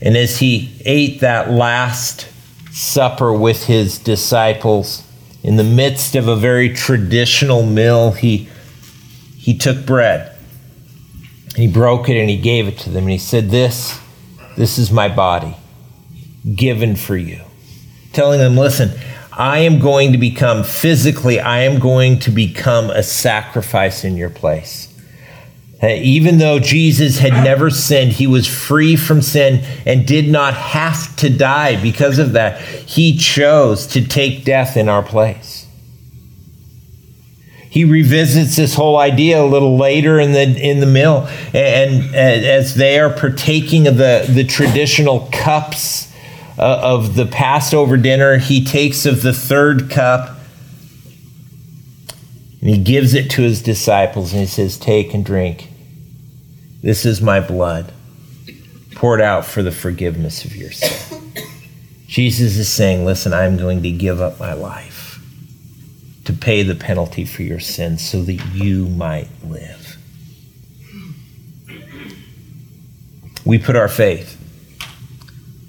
And 0.01 0.15
as 0.15 0.38
he 0.39 0.82
ate 0.86 1.19
that 1.19 1.51
last 1.51 2.28
supper 2.71 3.34
with 3.34 3.65
his 3.65 3.97
disciples, 3.97 5.03
in 5.43 5.57
the 5.57 5.63
midst 5.63 6.15
of 6.15 6.30
a 6.30 6.38
very 6.38 6.74
traditional 6.74 7.65
meal, 7.65 8.11
he, 8.11 8.47
he 9.36 9.57
took 9.57 9.86
bread. 9.86 10.38
He 11.57 11.67
broke 11.67 12.07
it 12.07 12.17
and 12.17 12.30
he 12.30 12.38
gave 12.38 12.69
it 12.69 12.78
to 12.80 12.89
them. 12.89 13.03
And 13.03 13.11
he 13.11 13.17
said, 13.17 13.49
This, 13.49 13.99
this 14.55 14.78
is 14.78 14.89
my 14.89 15.09
body 15.09 15.57
given 16.56 16.96
for 16.96 17.16
you. 17.16 17.41
Telling 18.12 18.39
them, 18.39 18.58
listen, 18.58 18.91
I 19.32 19.60
am 19.60 19.80
going 19.80 20.12
to 20.12 20.18
become 20.18 20.64
physically, 20.64 21.39
I 21.39 21.62
am 21.62 21.80
going 21.80 22.20
to 22.20 22.32
become 22.32 22.89
a 22.89 23.02
sacrifice 23.02 24.04
in 24.04 24.16
your 24.18 24.30
place. 24.30 24.89
Uh, 25.82 25.88
even 25.88 26.38
though 26.38 26.60
Jesus 26.60 27.18
had 27.18 27.34
never 27.44 27.70
sinned, 27.70 28.14
he 28.14 28.28
was 28.28 28.48
free 28.48 28.96
from 28.96 29.22
sin 29.22 29.66
and 29.86 30.08
did 30.08 30.30
not 30.30 30.54
have 30.54 31.14
to 31.18 31.30
die 31.30 31.82
because 31.82 32.20
of 32.20 32.34
that. 32.34 32.62
He 32.62 33.18
chose 33.18 33.86
to 33.88 34.08
take 34.08 34.46
death 34.46 34.78
in 34.78 34.88
our 34.88 35.04
place. 35.04 35.68
He 37.70 37.84
revisits 37.84 38.56
this 38.56 38.76
whole 38.76 38.98
idea 38.98 39.41
a 39.41 39.48
little 39.48 39.78
later 39.78 40.20
in 40.20 40.32
the 40.32 40.44
in 40.44 40.80
the 40.80 40.86
mill, 40.86 41.28
and, 41.56 42.16
and 42.16 42.46
as 42.46 42.76
they 42.76 43.00
are 43.00 43.10
partaking 43.10 43.88
of 43.88 43.98
the, 43.98 44.28
the 44.30 44.44
traditional 44.44 45.28
cups 45.32 46.12
uh, 46.58 46.80
of 46.82 47.16
the 47.16 47.26
Passover 47.26 47.97
dinner, 47.97 48.38
he 48.38 48.64
takes 48.64 49.06
of 49.06 49.22
the 49.22 49.34
third 49.34 49.89
cup 49.89 50.38
and 52.62 52.70
he 52.70 52.78
gives 52.78 53.14
it 53.14 53.30
to 53.32 53.41
his 53.41 53.62
disciples 53.62 54.32
and 54.32 54.39
he 54.39 54.47
says, 54.47 54.78
Take 54.78 55.14
and 55.14 55.26
drink. 55.26 55.70
This 56.82 57.06
is 57.06 57.22
my 57.22 57.39
blood 57.39 57.91
poured 58.95 59.20
out 59.20 59.45
for 59.45 59.62
the 59.62 59.72
forgiveness 59.72 60.45
of 60.45 60.56
your 60.56 60.72
sin. 60.72 61.34
Jesus 62.08 62.56
is 62.56 62.72
saying, 62.72 63.04
Listen, 63.04 63.34
I'm 63.34 63.58
going 63.58 63.84
to 63.84 63.91
give 63.91 64.22
up 64.22 64.39
my 64.39 64.54
life 64.54 65.20
to 66.24 66.32
pay 66.32 66.64
the 66.64 66.76
penalty 66.76 67.26
for 67.26 67.41
your 67.41 67.60
sins 67.60 68.08
so 68.08 68.22
that 68.22 68.36
you 68.54 68.88
might 68.88 69.28
live. 69.43 69.97
We 73.43 73.60
put 73.60 73.76
our 73.76 73.89
faith 73.89 74.32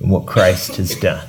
what 0.09 0.27
Christ 0.27 0.77
has 0.77 0.95
done. 0.95 1.27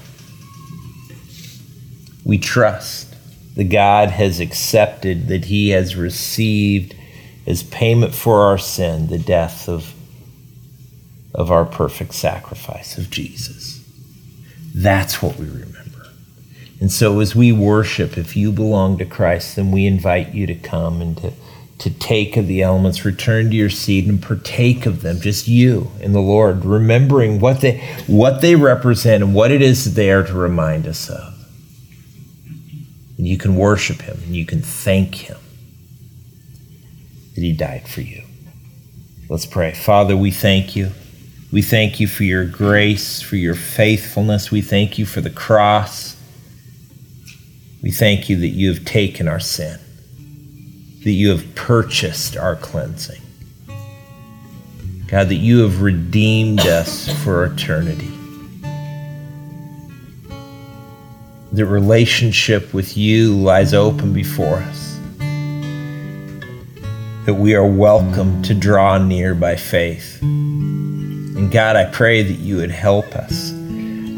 We 2.23 2.37
trust 2.37 3.15
that 3.55 3.65
God 3.65 4.09
has 4.09 4.39
accepted, 4.39 5.27
that 5.27 5.45
He 5.45 5.69
has 5.69 5.95
received 5.95 6.95
as 7.47 7.63
payment 7.63 8.13
for 8.13 8.41
our 8.41 8.57
sin 8.57 9.07
the 9.07 9.19
death 9.19 9.69
of, 9.69 9.93
of 11.33 11.51
our 11.51 11.65
perfect 11.65 12.13
sacrifice 12.13 12.97
of 12.97 13.09
Jesus. 13.09 13.83
That's 14.73 15.21
what 15.21 15.37
we 15.37 15.45
remember. 15.45 16.07
And 16.81 16.91
so 16.91 17.19
as 17.19 17.35
we 17.35 17.51
worship, 17.51 18.17
if 18.17 18.35
you 18.35 18.51
belong 18.51 18.97
to 18.97 19.05
Christ, 19.05 19.55
then 19.55 19.71
we 19.71 19.85
invite 19.85 20.33
you 20.33 20.45
to 20.47 20.55
come 20.55 21.01
and 21.01 21.17
to, 21.19 21.31
to 21.79 21.89
take 21.89 22.37
of 22.37 22.47
the 22.47 22.61
elements, 22.61 23.03
return 23.03 23.49
to 23.49 23.55
your 23.55 23.69
seat 23.69 24.07
and 24.07 24.21
partake 24.21 24.85
of 24.85 25.01
them, 25.01 25.19
just 25.19 25.47
you 25.47 25.91
and 26.01 26.15
the 26.15 26.21
Lord, 26.21 26.63
remembering 26.63 27.39
what 27.39 27.61
they 27.61 27.79
what 28.07 28.41
they 28.41 28.55
represent 28.55 29.23
and 29.23 29.35
what 29.35 29.51
it 29.51 29.61
is 29.61 29.83
that 29.85 29.91
they 29.91 30.11
are 30.11 30.23
to 30.23 30.33
remind 30.33 30.87
us 30.87 31.09
of. 31.09 31.33
And 33.17 33.27
you 33.27 33.37
can 33.37 33.55
worship 33.55 34.01
him 34.01 34.19
and 34.23 34.35
you 34.35 34.45
can 34.45 34.61
thank 34.61 35.15
him 35.15 35.37
that 37.35 37.41
he 37.41 37.51
died 37.51 37.87
for 37.87 38.01
you. 38.01 38.23
Let's 39.29 39.45
pray. 39.45 39.73
Father, 39.73 40.15
we 40.15 40.31
thank 40.31 40.75
you. 40.75 40.91
We 41.51 41.61
thank 41.61 41.99
you 41.99 42.07
for 42.07 42.23
your 42.23 42.45
grace, 42.45 43.21
for 43.21 43.35
your 43.35 43.55
faithfulness. 43.55 44.51
We 44.51 44.61
thank 44.61 44.97
you 44.97 45.05
for 45.05 45.21
the 45.21 45.29
cross. 45.29 46.15
We 47.81 47.91
thank 47.91 48.29
you 48.29 48.37
that 48.37 48.49
you 48.49 48.73
have 48.73 48.83
taken 48.83 49.27
our 49.27 49.39
sin, 49.39 49.79
that 51.05 51.11
you 51.11 51.29
have 51.29 51.53
purchased 51.53 52.35
our 52.35 52.55
cleansing. 52.55 53.21
God, 55.07 55.29
that 55.29 55.35
you 55.35 55.59
have 55.59 55.83
redeemed 55.83 56.61
us 56.61 57.07
for 57.23 57.45
eternity. 57.45 58.11
The 61.51 61.63
relationship 61.63 62.73
with 62.73 62.97
you 62.97 63.35
lies 63.35 63.71
open 63.71 64.13
before 64.13 64.55
us. 64.55 64.99
That 67.27 67.35
we 67.37 67.53
are 67.53 67.67
welcome 67.67 68.41
to 68.41 68.55
draw 68.55 68.97
near 68.97 69.35
by 69.35 69.57
faith. 69.57 70.19
And 70.23 71.51
God, 71.51 71.75
I 71.75 71.85
pray 71.85 72.23
that 72.23 72.39
you 72.39 72.57
would 72.57 72.71
help 72.71 73.15
us. 73.15 73.51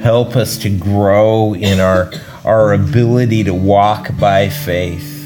Help 0.01 0.37
us 0.37 0.57
to 0.59 0.69
grow 0.69 1.53
in 1.53 1.81
our, 1.81 2.13
our 2.45 2.71
ability 2.71 3.43
to 3.43 3.53
walk 3.53 4.17
by 4.17 4.47
faith, 4.47 5.16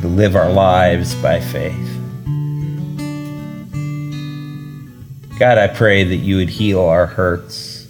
to 0.00 0.08
live 0.08 0.36
our 0.36 0.52
lives 0.52 1.14
by 1.16 1.40
faith. 1.40 1.92
God, 5.38 5.58
I 5.58 5.68
pray 5.68 6.04
that 6.04 6.16
you 6.16 6.36
would 6.36 6.48
heal 6.48 6.80
our 6.80 7.06
hurts. 7.06 7.86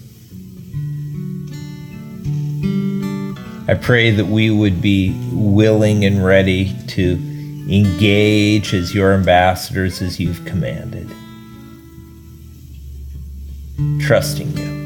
I 3.68 3.74
pray 3.74 4.11
that 4.11 4.26
we 4.26 4.50
would 4.50 4.80
be 4.80 5.16
willing 5.32 6.04
and 6.04 6.24
ready 6.24 6.72
to 6.88 7.12
engage 7.68 8.72
as 8.74 8.94
your 8.94 9.12
ambassadors 9.12 10.00
as 10.02 10.20
you've 10.20 10.44
commanded. 10.44 11.09
Trusting 14.00 14.57
you 14.57 14.76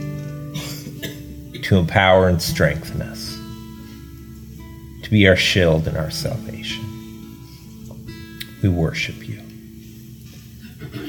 to 1.63 1.77
empower 1.77 2.29
and 2.29 2.41
strengthen 2.41 3.03
us, 3.03 3.37
to 5.03 5.11
be 5.11 5.29
our 5.29 5.37
shield 5.37 5.87
and 5.87 5.97
our 5.97 6.11
salvation. 6.11 6.80
We 8.63 8.69
worship 8.69 9.27
you. 9.29 9.41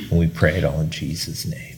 And 0.09 0.19
we 0.19 0.27
pray 0.27 0.57
it 0.57 0.63
all 0.63 0.79
in 0.81 0.89
Jesus' 0.89 1.45
name. 1.45 1.70